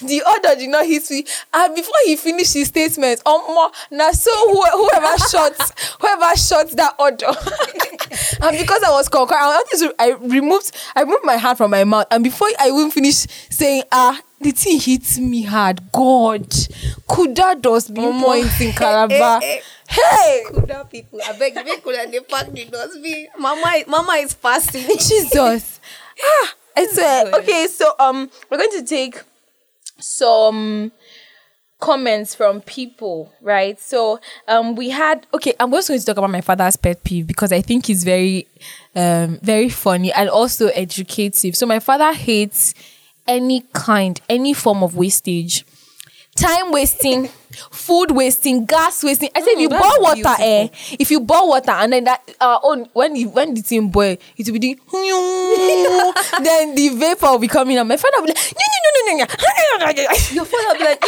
[0.06, 4.30] the order did not hit me." And before he finished his statement, um, now so
[4.52, 5.52] who, whoever shot
[6.00, 7.26] whoever shot that order.
[8.46, 11.84] and because I was concerned, I to, I removed, I removed my hand from my
[11.84, 15.80] mouth, and before I even finish saying, ah, the thing hits me hard.
[15.92, 16.50] God,
[17.08, 19.40] could CUDA does be points in Calabar.
[19.92, 23.28] Hey, CUDA people, I beg you, CUDA, they pack the dustbin.
[23.38, 24.86] Mama, is- mama is fasting.
[24.98, 25.80] Jesus.
[26.24, 27.30] ah, I swear.
[27.30, 27.42] God.
[27.42, 29.20] Okay, so um, we're going to take
[29.98, 30.92] some
[31.78, 33.78] comments from people, right?
[33.80, 35.52] So um, we had okay.
[35.60, 38.46] I'm also going to talk about my father's pet peeve because I think it's very,
[38.96, 41.54] um, very funny and also educative.
[41.56, 42.74] So my father hates
[43.28, 45.64] any kind, any form of wastage.
[46.34, 47.28] Time wasting,
[47.70, 49.30] food wasting, gas wasting.
[49.34, 50.44] I said if you that's boil water, beautiful.
[50.44, 50.68] eh?
[50.98, 54.16] If you boil water and then that uh on when you when the thing boil,
[54.36, 54.78] it will be doing
[56.42, 57.86] then the vapor will be coming out.
[57.86, 60.02] My father will be like, no, no, no, no, no.
[60.32, 61.02] Your father will be like,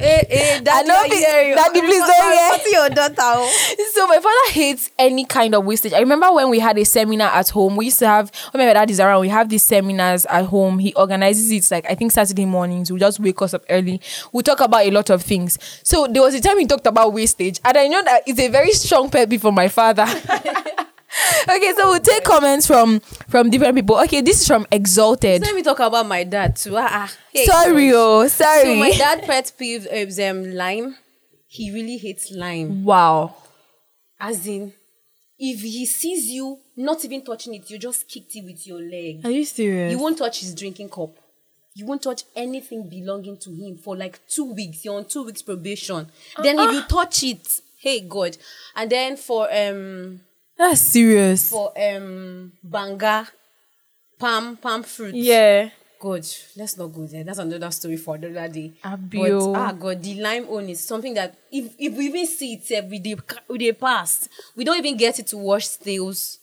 [0.00, 1.54] eh, eh, daddy, I hear you.
[1.54, 2.72] daddy, please don't hear.
[2.72, 3.14] Your daughter?
[3.18, 3.84] oh?
[3.92, 5.92] So my father hates any kind of wastage.
[5.92, 7.76] I remember when we had a seminar at home.
[7.76, 9.20] We used to have when my dad is around.
[9.20, 10.78] We have these seminars at home.
[10.78, 12.90] He organizes it like I think Saturday mornings.
[12.90, 14.00] We just wake us up early.
[14.32, 15.58] We talk about a lot of things.
[15.82, 18.48] So there was a time he talked about wastage, and I know that it's a
[18.48, 20.02] very strong pet peeve for my father.
[21.48, 23.98] okay, so we'll take comments from from different people.
[24.00, 25.42] Okay, this is from Exalted.
[25.42, 26.76] Let me talk about my dad too.
[26.76, 27.16] Ah, ah.
[27.32, 30.96] Hey, sorry, oh, So my dad pet peeve is um, lime.
[31.46, 32.84] He really hates lime.
[32.84, 33.34] wow.
[34.18, 34.72] As in,
[35.38, 39.20] if he sees you not even touching it, you just kicked it with your leg.
[39.24, 39.90] Are you serious?
[39.92, 41.10] You won't touch his drinking cup.
[41.74, 44.84] You won't touch anything belonging to him for like two weeks.
[44.84, 46.06] You're on two weeks probation.
[46.42, 48.36] Then if you touch it, hey God.
[48.76, 50.20] And then for um
[50.56, 51.50] That's serious.
[51.50, 53.28] for um banga,
[54.18, 55.14] palm palm fruit.
[55.14, 55.70] yeah.
[55.98, 57.22] God, let's not go there.
[57.22, 58.72] That's another story for another day.
[58.82, 59.52] Abio.
[59.52, 62.68] But ah, God, the lime one is something that if if we even see it
[62.72, 63.14] eh, with the
[63.48, 66.40] with the past, we don't even get it to wash tails.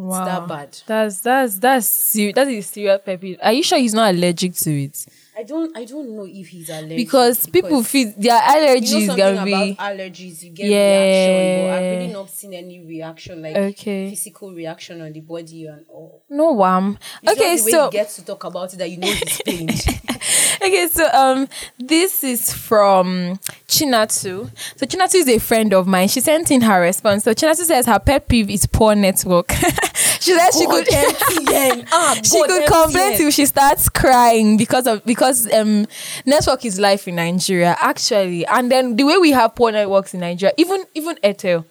[0.00, 0.24] Wow.
[0.24, 0.78] that bad.
[0.86, 2.34] That's that's that's serious.
[2.34, 3.38] That is serious pet peeve.
[3.42, 5.06] Are you sure he's not allergic to it?
[5.36, 9.16] I don't I don't know if he's allergic Because people feel their allergies you know
[9.16, 11.04] can be about allergies, you get Yeah.
[11.04, 14.10] reaction, but I've really not seen any reaction like Okay.
[14.10, 16.22] physical reaction on the body and all.
[16.28, 16.98] no wham.
[17.22, 19.12] It's Okay, just the way so he gets to talk about it that you know
[19.12, 19.70] he's pained.
[20.62, 24.50] okay, so um, this is from Chinatu.
[24.76, 26.08] So Chinatu is a friend of mine.
[26.08, 27.24] She sent in her response.
[27.24, 29.50] So Chinatu says her pet peeve is poor network.
[30.20, 30.86] she says she could.
[31.92, 35.86] Ah, she could complain till she starts crying because of because um
[36.24, 40.20] network is life in Nigeria actually, and then the way we have poor networks in
[40.20, 41.64] Nigeria, even even Airtel,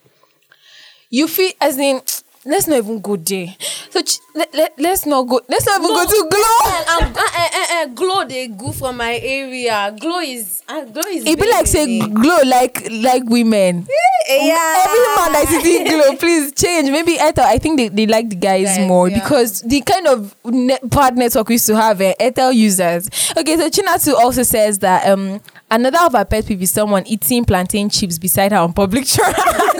[1.09, 2.01] you feel as in.
[2.49, 3.55] Let's not even go there.
[3.91, 5.39] So ch- let, let, let's not go.
[5.47, 7.05] Let's not even go to Glo.
[7.07, 9.95] um, uh, uh, uh, uh, Glo they go from my area.
[9.99, 11.25] Glo is uh, Glo is.
[11.25, 13.85] It be like say Glo like like women.
[14.27, 14.85] yeah.
[14.85, 16.89] Every man is eating Glo, please change.
[16.89, 19.19] Maybe Ethel, I think they, they like the guys, Guys, more yeah.
[19.19, 23.09] because the kind of net, bad network we used to have eh, Ethel users.
[23.37, 25.39] Okay, so Chinatu also says that um
[25.69, 29.78] another of our pet peeve is someone eating plantain chips beside her on public transport.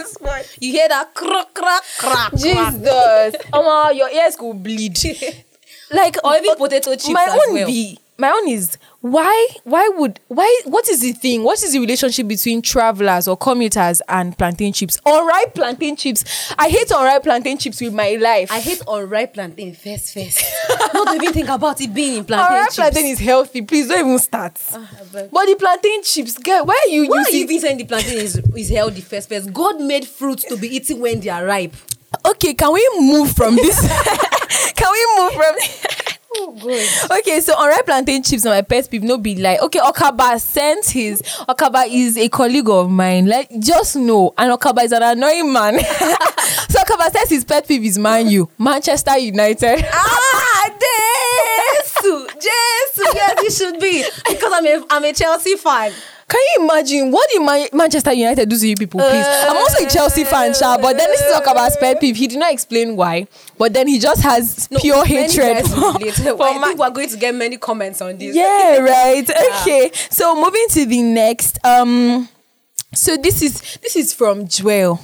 [0.60, 2.32] You hear that crack, crack, crack.
[2.34, 3.36] Jesus.
[3.54, 4.98] Omo, your ears could bleed.
[5.92, 7.66] Like Or even potato chips My as own well.
[7.66, 11.43] be my own is why why would why what is the thing?
[11.43, 14.97] What is the relationship between travelers or commuters and plantain chips?
[15.05, 16.53] Unripe plantain chips.
[16.57, 18.51] I hate unripe plantain chips with my life.
[18.51, 20.43] I hate unripe plantain first, first.
[20.93, 22.76] Not even think about it being in plantain unripe chips.
[22.76, 23.61] plantain is healthy.
[23.61, 24.59] Please don't even start.
[24.74, 25.32] Ah, I beg.
[25.32, 28.36] but the plantain chips, girl, why are you Why you even saying the plantain is,
[28.55, 29.53] is healthy first, first?
[29.53, 31.76] God made fruits to be eaten when they are ripe.
[32.26, 33.80] okay can we move from this
[34.76, 35.55] can we move from
[36.36, 36.51] Oh,
[37.09, 37.17] God.
[37.19, 40.86] okay so unripe plantain chips na my pet peeve no be like okay okaba sent
[40.86, 45.51] his okaba is a colleague of mine like just know and okaba is an annoying
[45.51, 45.80] man
[46.69, 52.34] so okaba says his pet peeve is man u manchester united Ah, Jesus!
[52.36, 53.13] Jesus!
[53.15, 54.03] Yes, it should be.
[54.30, 55.91] Because I'm a, I'm a Chelsea fan.
[56.30, 59.25] Can you imagine what did Man- manchester united do to you people please?
[59.25, 62.39] I'm also a chelsea fan sha but then this is okaba's pet peeve he did
[62.39, 63.27] not explain why
[63.57, 67.17] but then he just has pure hatred for, for I Man- think we're going to
[67.17, 68.36] get many comments on this.
[68.36, 69.30] yeah right.
[69.61, 72.30] Okay so moving to the next um
[72.93, 74.99] so this is this is from Joel.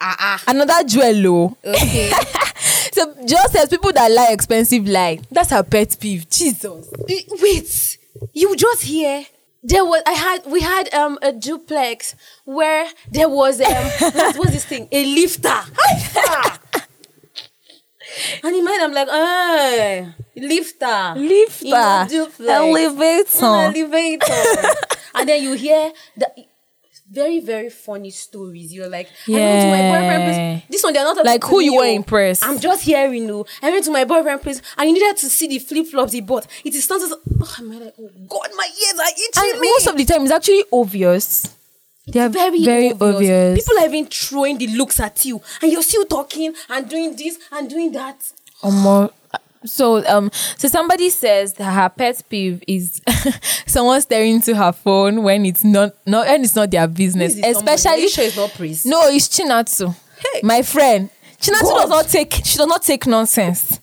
[0.00, 0.44] Ah, ah.
[0.48, 1.56] another Joel.
[1.64, 2.10] Okay.
[2.92, 5.20] so Joel says people that lie expensive lie.
[5.30, 6.28] That's her pet peeve.
[6.28, 6.90] Jesus.
[7.08, 7.98] Wait,
[8.32, 9.24] you just hear
[9.62, 13.74] there was I had we had um a duplex where there was um
[14.12, 15.60] what was this thing a lifter.
[18.44, 21.66] And in mind I'm like ah lifter Lifter.
[21.66, 23.40] in a duplex.
[23.40, 23.44] Elevator.
[23.46, 24.68] Elevator
[25.14, 26.28] and then you hear the
[27.12, 31.04] very very funny stories you're like I went to my boyfriend place this one they're
[31.04, 32.42] not Like who you to oh.
[32.42, 33.44] I'm just hearing you.
[33.62, 36.20] I went to my boyfriend place and he needed to see the flip flops he
[36.20, 36.46] bought.
[36.64, 37.10] It is something.
[37.40, 39.68] Oh, I'm like, oh God, my ears are itching and me.
[39.68, 41.54] most of the time it's actually obvious
[42.06, 45.84] they are very, very obvious, People are even throwing the looks at you, and you're
[45.84, 48.18] still talking and doing this and doing that.
[48.62, 49.12] Omo.
[49.64, 53.00] So um so somebody says that her pet peeve is
[53.66, 57.34] someone staring into her phone when it's not not and it's not their business.
[57.34, 57.70] Who is this somebody?
[57.70, 58.86] Are Especially sure it's not Prince?
[58.86, 59.94] No, it's Chinatsu.
[60.32, 60.40] Hey.
[60.42, 61.10] My friend.
[61.40, 61.80] Chinatsu God.
[61.80, 63.80] does not take she does not take nonsense.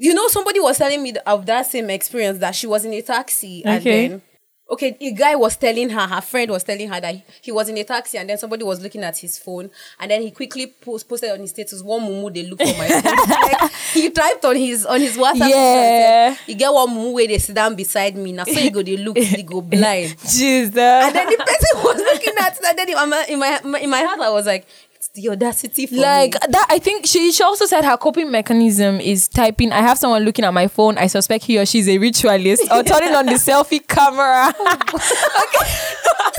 [0.00, 3.02] You know, somebody was telling me of that same experience that she was in a
[3.02, 4.22] taxi and then.
[4.70, 7.70] Okay, a guy was telling her, her friend was telling her that he, he was
[7.70, 10.66] in a taxi and then somebody was looking at his phone and then he quickly
[10.66, 13.28] post, posted on his status one mumu they look for my phone.
[13.62, 15.48] like, he typed on his on his WhatsApp.
[15.48, 16.34] Yeah.
[16.34, 18.32] said, You get one mumu where they sit down beside me.
[18.32, 20.16] Now so you go they look, they go blind.
[20.20, 20.76] Jesus.
[20.76, 22.64] And then the person was looking at that.
[22.70, 23.38] and then in my in
[23.72, 24.66] my in my heart I was like,
[25.20, 26.38] the audacity for like me.
[26.50, 30.22] that i think she, she also said her coping mechanism is typing i have someone
[30.24, 33.26] looking at my phone i suspect he or she is a ritualist or turning on
[33.26, 35.68] the selfie camera Okay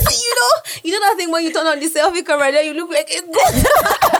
[0.10, 2.74] you know, you know that thing when you turn on the selfie camera, then you
[2.74, 4.19] look like a goat.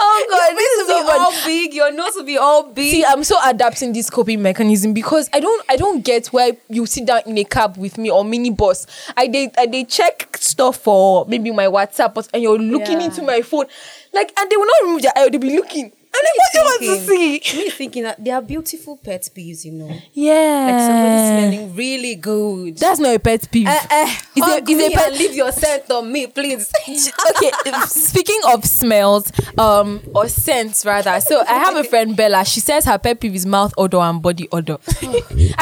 [0.00, 2.90] oh god Your face to be all big, your nose will be all big.
[2.92, 6.86] See, I'm so adapting this coping mechanism because I don't I don't get why you
[6.86, 8.86] sit down in a cab with me or minibus.
[9.16, 13.06] I they I they check stuff for maybe my WhatsApp but- and you're looking Yeah.
[13.06, 13.66] into my phone.
[14.12, 15.92] Like and they will not remove their eye, they'll be looking.
[16.10, 17.58] And then what do you want to see?
[17.58, 19.90] Me thinking that they are beautiful pet peeves, you know.
[20.12, 20.68] Yeah.
[20.70, 21.18] Like somebody
[21.52, 22.78] smelling really good.
[22.78, 23.66] That's not a pet peeve.
[23.68, 24.04] Eh, eh,
[24.36, 26.70] Is hug is a pet- and leave your scent on me, please.
[27.30, 27.50] okay
[27.86, 32.84] speaking of smells um or scents rather so i have a friend bella she says
[32.84, 34.92] her pet peeve is mouth odor and body odor i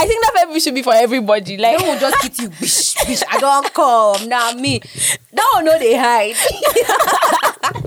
[0.06, 2.48] think that pet peeve should be for everybody like They will just hit you.
[2.60, 4.28] Bish, bish, I don't come.
[4.28, 4.80] Now me.
[5.32, 6.36] That one no they hide.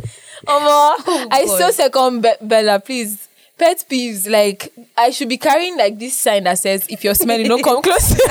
[0.50, 3.28] Omo, I still second Be- Bella, please.
[3.58, 7.46] Pet peeves, like I should be carrying like this sign that says if you're smelling,
[7.48, 8.18] don't come close.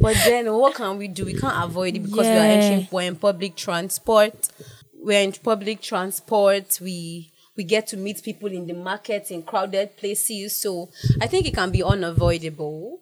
[0.00, 1.24] But then what can we do?
[1.24, 4.48] We can't avoid it because we are entering we're in public transport.
[4.94, 6.78] We're in public transport.
[6.80, 10.56] We we get to meet people in the market in crowded places.
[10.56, 10.90] So
[11.20, 13.00] I think it can be unavoidable.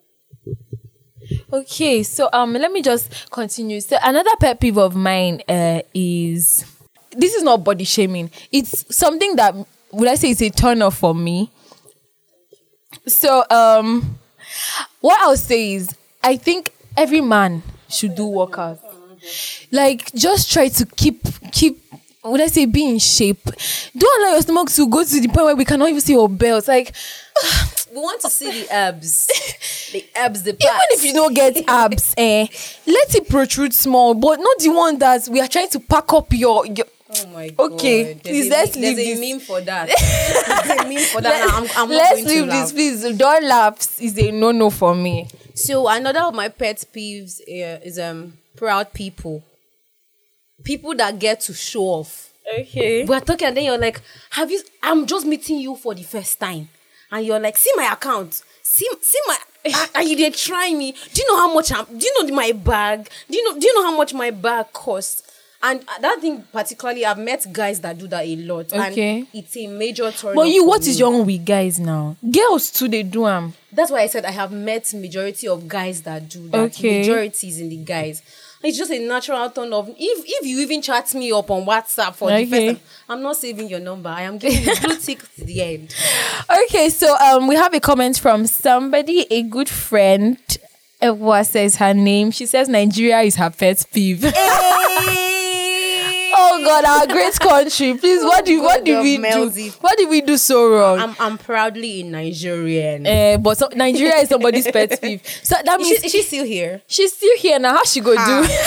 [1.53, 3.79] okay, so um, let me just continue.
[3.81, 6.65] So another pet peeve of mine uh, is
[7.17, 8.31] this is not body shaming.
[8.51, 9.55] It's something that
[9.91, 11.51] would I say it's a turn off for me.
[13.07, 14.19] So um,
[15.01, 18.79] what I'll say is I think every man should do workouts.
[19.71, 21.81] Like just try to keep keep
[22.23, 23.43] would I say be in shape.
[23.97, 26.29] Don't allow your stomach to go to the point where we cannot even see your
[26.29, 26.67] belts.
[26.67, 26.93] Like
[27.93, 29.27] We want to see the abs.
[29.91, 32.45] the abs, the even if you don't get abs, eh,
[32.85, 36.31] let it protrude small, but not the one that we are trying to pack up
[36.33, 36.65] your.
[36.65, 37.71] your Oh my god.
[37.73, 39.87] Okay, please, let's meme- There's leave a meme for that.
[40.67, 41.47] There's a meme for that.
[41.47, 42.63] Now, I'm, I'm Let's going to leave laugh.
[42.63, 43.17] this, please.
[43.17, 44.01] Don't laugh.
[44.01, 45.27] Is a no no for me.
[45.55, 49.43] So another of my pet peeves uh, is um proud people.
[50.63, 52.29] People that get to show off.
[52.59, 53.05] Okay.
[53.05, 54.01] We're talking, and then you're like,
[54.31, 54.61] "Have you?
[54.81, 56.67] I'm just meeting you for the first time,"
[57.11, 58.41] and you're like, "See my account.
[58.63, 60.93] See, see my." and- and you they try me.
[61.13, 61.85] Do you know how much I'm?
[61.85, 63.09] Do you know my bag?
[63.29, 63.59] Do you know?
[63.59, 65.23] Do you know how much my bag costs?
[65.63, 69.19] And that thing particularly, I've met guys that do that a lot, Okay.
[69.19, 70.35] and it's a major turn.
[70.35, 72.15] But you, what is your own with guys now?
[72.31, 73.53] Girls too, they do them.
[73.71, 76.59] That's why I said I have met majority of guys that do that.
[76.75, 76.99] Okay.
[76.99, 78.21] Majority is in the guys.
[78.63, 82.13] It's just a natural turn of if if you even chat me up on WhatsApp
[82.15, 82.49] for the Okay.
[82.49, 84.09] first time, I'm not saving your number.
[84.09, 85.95] I am giving you blue tick to the end.
[86.69, 90.37] Okay, so um, we have a comment from somebody, a good friend.
[91.01, 92.31] Ewa says her name.
[92.31, 94.23] She says Nigeria is her pet peeve.
[96.37, 97.97] Oh God, our great country.
[97.97, 99.69] Please, what do what God did we do?
[99.81, 100.99] What did we do so wrong?
[100.99, 103.05] I'm I'm proudly a Nigerian.
[103.05, 105.21] Eh, but so, Nigeria is somebody's pet peeve.
[105.43, 106.81] So that is, means she, is she still here?
[106.87, 107.75] she's still here now.
[107.75, 108.47] How she go do?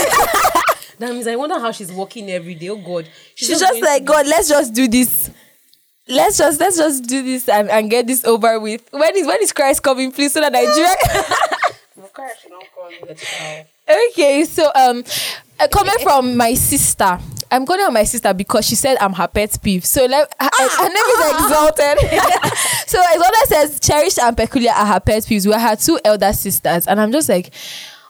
[1.00, 2.68] That means I wonder how she's working every day.
[2.68, 5.30] Oh God, She's just like, God, let's just do this.
[6.06, 8.82] Let's just let's just do this and, and get this over with.
[8.90, 10.94] When is when is Christ coming, please, so that Nigeria
[14.10, 15.02] Okay, so um
[15.58, 17.18] a comment from my sister.
[17.50, 19.84] I'm calling her my sister because she said I'm her pet peeve.
[19.84, 21.98] So let, her, her name is exalted.
[22.86, 25.46] so exalted says cherished and peculiar are her pet peeves.
[25.46, 27.50] We are her two elder sisters, and I'm just like,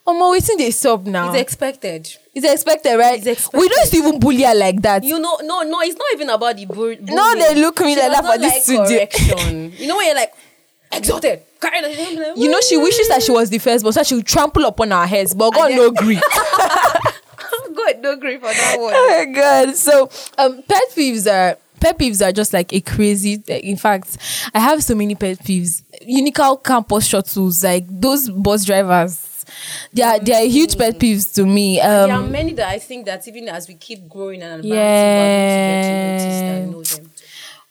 [0.05, 1.31] oh my, waiting they sub now.
[1.33, 2.09] It's expected.
[2.33, 3.17] It's expected, right?
[3.17, 3.59] It's expected.
[3.59, 5.03] We don't even bully her like that.
[5.03, 6.95] You know, no, no, it's not even about the bull.
[7.01, 9.73] No, they look me like that for this like correction.
[9.77, 10.33] you know when you're like
[10.91, 11.41] exalted.
[11.59, 14.03] kind of- I'm like, You know, she wishes that she was the first, but so
[14.03, 15.33] she would trample upon our heads.
[15.33, 16.21] But God no agree.
[18.01, 18.93] No grief for that one.
[18.95, 19.75] oh my god.
[19.75, 24.17] So um pet peeves are pet peeves are just like a crazy in fact,
[24.53, 25.83] I have so many pet peeves.
[26.07, 29.27] Unical campus shuttles, like those bus drivers.
[29.93, 31.77] They are they are huge pet peeves to me.
[31.77, 34.77] there are Um many that I think that even as we keep growing and advancing,
[34.77, 35.17] Yeah.
[35.17, 37.11] we're going to get to notice and know them.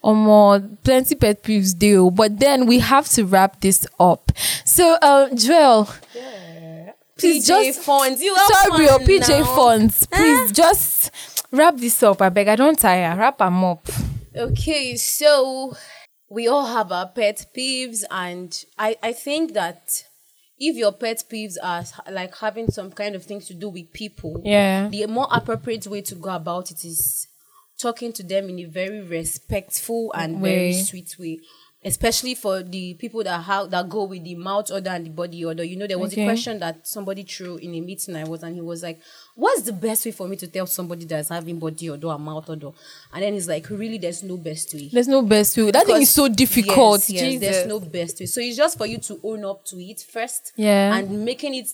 [0.03, 4.31] um, plenty pet peeves do, but then we have to wrap this up.
[4.65, 5.87] So um Joel,
[7.21, 9.55] please PJ just Fonz, you sorry, oh, PJ now.
[9.55, 10.53] Fonts, please eh?
[10.53, 11.11] just
[11.51, 12.21] wrap this up.
[12.21, 13.15] I beg, I don't tire.
[13.17, 13.87] Wrap them up.
[14.35, 15.75] Okay, so
[16.29, 20.03] we all have our pet peeves, and I, I think that
[20.57, 24.41] if your pet peeves are like having some kind of things to do with people,
[24.43, 24.87] Yeah.
[24.89, 27.27] the more appropriate way to go about it is
[27.79, 31.39] talking to them in a very respectful and very sweet way.
[31.83, 35.43] Especially for the people that have that go with the mouth order and the body
[35.43, 35.63] order.
[35.63, 36.21] You know, there was Okay.
[36.21, 38.99] a question that somebody threw in a meeting I was, and he was like,
[39.35, 42.47] What's the best way for me to tell somebody that's having body order and mouth
[42.49, 42.69] order?"
[43.11, 44.89] And then he's like, Really, there's no best way.
[44.93, 45.71] There's no best way.
[45.71, 47.09] That thing is so difficult.
[47.09, 48.27] Yes, yes, there's no best way.
[48.27, 50.51] So it's just for you to own up to it first.
[50.55, 50.95] Yeah.
[50.95, 51.67] And making it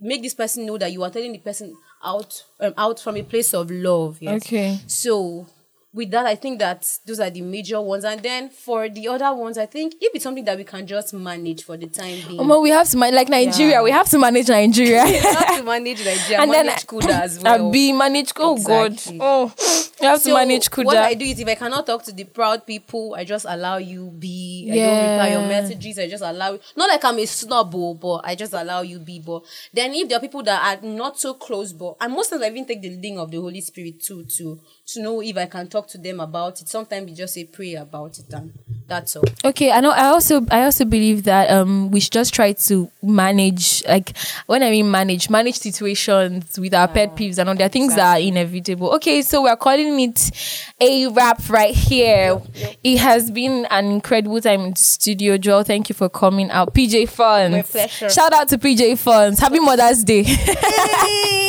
[0.00, 3.22] make this person know that you are telling the person out um, out from a
[3.22, 4.16] place of love.
[4.20, 4.42] Yes.
[4.46, 4.78] Okay.
[4.86, 5.46] So
[5.94, 8.04] with that, I think that those are the major ones.
[8.04, 11.12] And then for the other ones, I think if it's something that we can just
[11.12, 12.40] manage for the time being.
[12.40, 13.72] Omo, we have to man- like Nigeria.
[13.74, 13.82] Yeah.
[13.82, 15.04] We have to manage Nigeria.
[15.06, 17.70] we have to manage Nigeria, manage CUDA as well.
[17.70, 18.32] be manage.
[18.36, 19.18] Oh Exactly.
[19.18, 19.24] God.
[19.24, 19.54] Oh,
[20.02, 22.24] we have to So manage What I do is if I cannot talk to the
[22.24, 24.68] proud people, I just allow you be.
[24.72, 25.98] I don't reply your messages.
[25.98, 29.20] I just allow not like I'm a snob, oh, but I just allow you be.
[29.20, 32.42] But then if there are people that are not so close, but and most times
[32.42, 35.46] I even take the leading of the Holy Spirit too to to know if I
[35.46, 36.68] can talk to them about it.
[36.68, 38.52] Sometimes we just say pray about it and
[38.92, 39.24] that's all.
[39.44, 39.90] Okay, I know.
[39.90, 44.62] I also, I also believe that um, we should just try to manage, like when
[44.62, 47.54] I mean manage, manage situations with our pet peeves and all.
[47.54, 48.90] There are things that are inevitable.
[48.96, 50.30] Okay, so we're calling it
[50.80, 52.40] a wrap right here.
[52.82, 55.64] It has been an incredible time in the studio, Joel.
[55.64, 57.56] Thank you for coming out, PJ Funds.
[57.56, 58.10] My pleasure.
[58.10, 59.40] Shout out to PJ Funds.
[59.40, 60.24] Happy Mother's Day.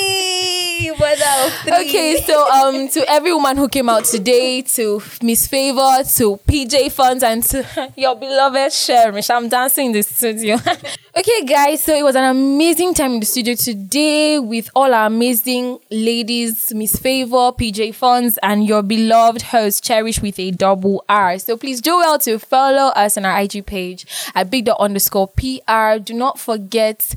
[1.68, 6.92] Okay, so um, to every woman who came out today, to Miss Favor, to PJ
[6.92, 10.56] Funds, and to your beloved Cherish, I'm dancing in the studio.
[11.18, 15.06] okay, guys, so it was an amazing time in the studio today with all our
[15.06, 21.38] amazing ladies, Miss Favor, PJ Funds, and your beloved host, Cherish with a double R.
[21.38, 26.00] So please do well to follow us on our IG page at big underscore PR.
[26.04, 27.14] Do not forget.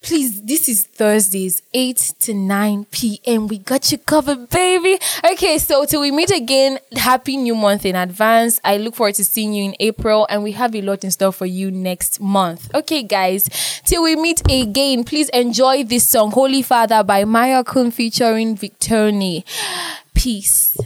[0.00, 3.48] Please, this is Thursdays, 8 to 9 p.m.
[3.48, 4.96] We got you covered, baby.
[5.32, 8.60] Okay, so till we meet again, happy new month in advance.
[8.62, 11.32] I look forward to seeing you in April, and we have a lot in store
[11.32, 12.72] for you next month.
[12.74, 13.48] Okay, guys,
[13.84, 19.44] till we meet again, please enjoy this song, Holy Father by Mayorkun featuring Victony.
[20.14, 20.76] Peace.